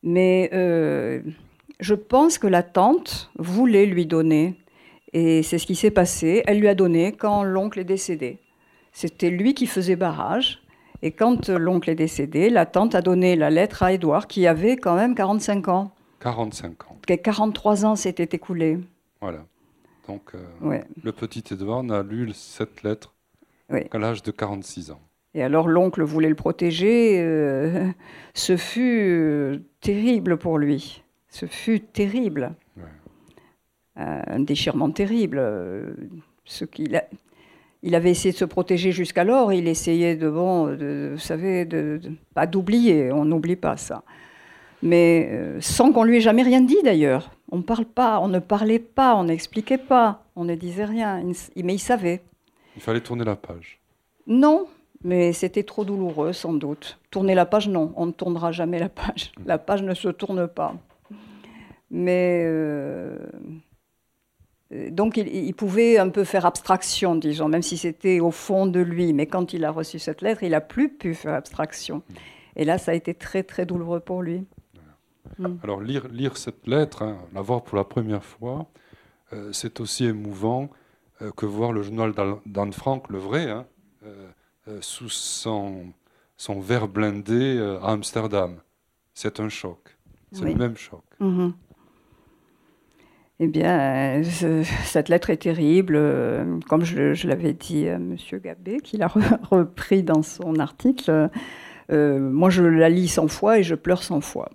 [0.01, 1.21] Mais euh,
[1.79, 4.55] je pense que la tante voulait lui donner.
[5.13, 6.43] Et c'est ce qui s'est passé.
[6.45, 8.37] Elle lui a donné quand l'oncle est décédé.
[8.91, 10.61] C'était lui qui faisait barrage.
[11.01, 14.75] Et quand l'oncle est décédé, la tante a donné la lettre à Édouard, qui avait
[14.75, 15.91] quand même 45 ans.
[16.19, 16.97] 45 ans.
[17.07, 18.77] Que 43 ans s'étaient écoulés.
[19.21, 19.45] Voilà.
[20.07, 20.83] Donc euh, Ouais.
[21.01, 23.15] le petit Édouard n'a lu cette lettre
[23.71, 23.87] Oui.
[23.89, 24.99] qu'à l'âge de 46 ans.
[25.33, 27.19] Et alors l'oncle voulait le protéger.
[27.21, 27.87] euh,
[28.33, 31.03] ce fut euh, terrible pour lui.
[31.29, 32.53] Ce fut terrible.
[32.77, 32.83] Ouais.
[33.99, 35.37] Euh, un déchirement terrible.
[35.39, 35.93] euh,
[36.45, 37.03] ce qu'il a...
[37.83, 39.53] il avait essayé de se protéger jusqu'alors.
[39.53, 42.01] Il essayait de, bon, de, vous savez, de,
[42.33, 43.11] pas d'oublier.
[43.11, 44.03] On n'oublie pas ça.
[44.81, 47.31] Mais euh, sans qu'on lui ait jamais rien dit d'ailleurs.
[47.51, 51.21] On parle pas, on ne parlait pas, on n'expliquait pas, on ne disait rien.
[51.23, 52.21] Mais il savait.
[52.75, 53.79] Il fallait tourner la page.
[54.27, 54.67] Non,
[55.03, 56.99] mais c'était trop douloureux sans doute.
[57.11, 59.31] Tourner la page, non, on ne tournera jamais la page.
[59.45, 60.75] La page ne se tourne pas.
[61.91, 63.17] Mais euh,
[64.91, 69.13] donc il, pouvait un peu faire abstraction, disons, même si c'était au fond de lui.
[69.13, 72.03] Mais quand il a reçu cette lettre, il n'a plus pu faire abstraction.
[72.55, 74.45] Et là, ça a été très très douloureux pour lui.
[75.37, 75.55] Mm.
[75.63, 78.67] Alors lire, lire cette lettre, hein, la voir pour la première fois,
[79.33, 80.69] euh, c'est aussi émouvant
[81.21, 82.13] euh, que voir le journal
[82.45, 83.65] d'Anne Frank, le vrai, hein,
[84.81, 85.93] sous son,
[86.37, 88.59] son verre blindé à Amsterdam.
[89.15, 89.97] C'est un choc.
[90.31, 91.03] C'est le même choc.
[91.19, 91.53] Mm-hmm.
[93.41, 98.17] Eh bien, euh, cette lettre est terrible, euh, comme je, l'avais dit à M.
[98.43, 99.07] Gabé, qui l'a
[99.51, 101.29] repris dans son article.
[101.91, 104.49] Euh, moi, je la lis cent fois et je pleure cent fois.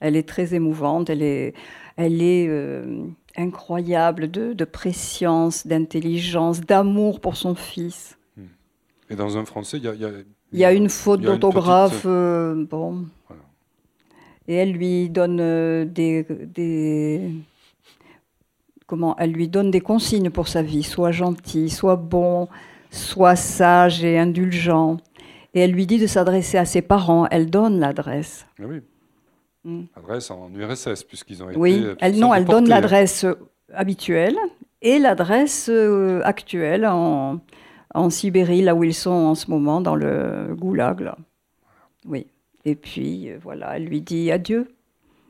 [0.00, 1.52] Elle est très émouvante, elle est,
[1.96, 2.48] elle est
[3.36, 8.16] incroyable de, de préscience, d'intelligence, d'amour pour son fils.
[9.10, 9.94] Et dans un français, il y a,
[10.52, 12.06] il y a une faute d'orthographe.
[12.06, 13.04] bon.
[14.48, 17.30] Et elle lui donne des, des
[18.90, 22.48] comment elle lui donne des consignes pour sa vie, soit gentil, soit bon,
[22.90, 24.96] soit sage et indulgent.
[25.54, 27.28] Et elle lui dit de s'adresser à ses parents.
[27.30, 28.48] Elle donne l'adresse.
[28.58, 28.80] Oui.
[29.62, 29.84] Hmm.
[29.94, 31.58] Adresse en URSS, puisqu'ils ont été.
[31.58, 33.24] Oui, elle, non, elle donne l'adresse
[33.72, 34.36] habituelle
[34.82, 37.38] et l'adresse euh, actuelle en,
[37.94, 41.12] en, Sibérie, là où ils sont en ce moment, dans le goulag.
[42.06, 42.26] Oui.
[42.64, 44.66] Et puis, euh, voilà, elle lui dit adieu.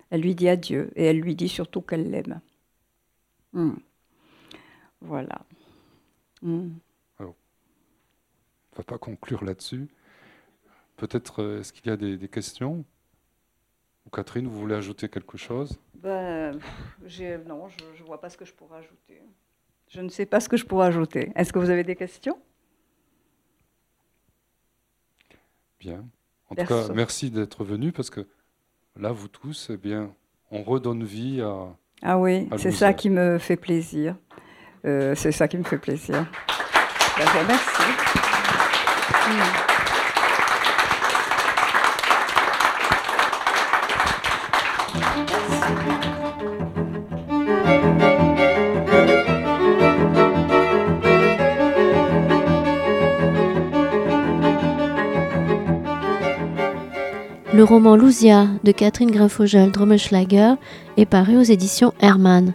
[0.08, 0.90] Elle lui dit adieu.
[0.96, 2.40] Et elle lui dit surtout qu'elle l'aime.
[3.52, 3.74] Hmm.
[5.00, 5.40] Voilà.
[6.42, 6.70] Hmm.
[7.18, 7.34] Alors,
[8.72, 9.88] on ne va pas conclure là-dessus.
[10.96, 12.84] Peut-être, euh, est-ce qu'il y a des, questions?
[14.06, 15.78] Ou Catherine, vous voulez ajouter quelque chose?
[15.94, 16.52] Ben,
[17.46, 19.22] Non, je ne vois pas ce que je pourrais ajouter.
[19.88, 21.32] Je ne sais pas ce que je pourrais ajouter.
[21.34, 22.40] Est-ce que vous avez des questions?
[25.80, 26.06] Bien.
[26.48, 28.26] En tout cas, merci d'être venu parce que
[28.96, 30.14] là, vous tous, eh bien,
[30.50, 34.14] on redonne vie à, ah oui, c'est ça qui me fait plaisir.
[34.86, 36.26] Euh, c'est ça qui me fait plaisir.
[37.46, 37.82] merci.
[39.28, 39.69] Hmm.
[57.60, 60.54] Le roman Lousia de Catherine Grinfogel-Drummelschlager
[60.96, 62.54] est paru aux éditions Hermann.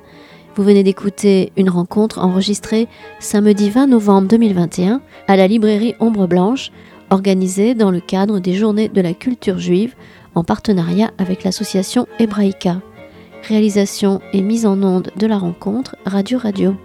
[0.55, 2.87] Vous venez d'écouter une rencontre enregistrée
[3.19, 6.71] samedi 20 novembre 2021 à la librairie Ombre Blanche,
[7.11, 9.93] organisée dans le cadre des Journées de la culture juive
[10.33, 12.81] en partenariat avec l'association Hebraïka.
[13.47, 16.75] Réalisation et mise en onde de la rencontre Radio Radio.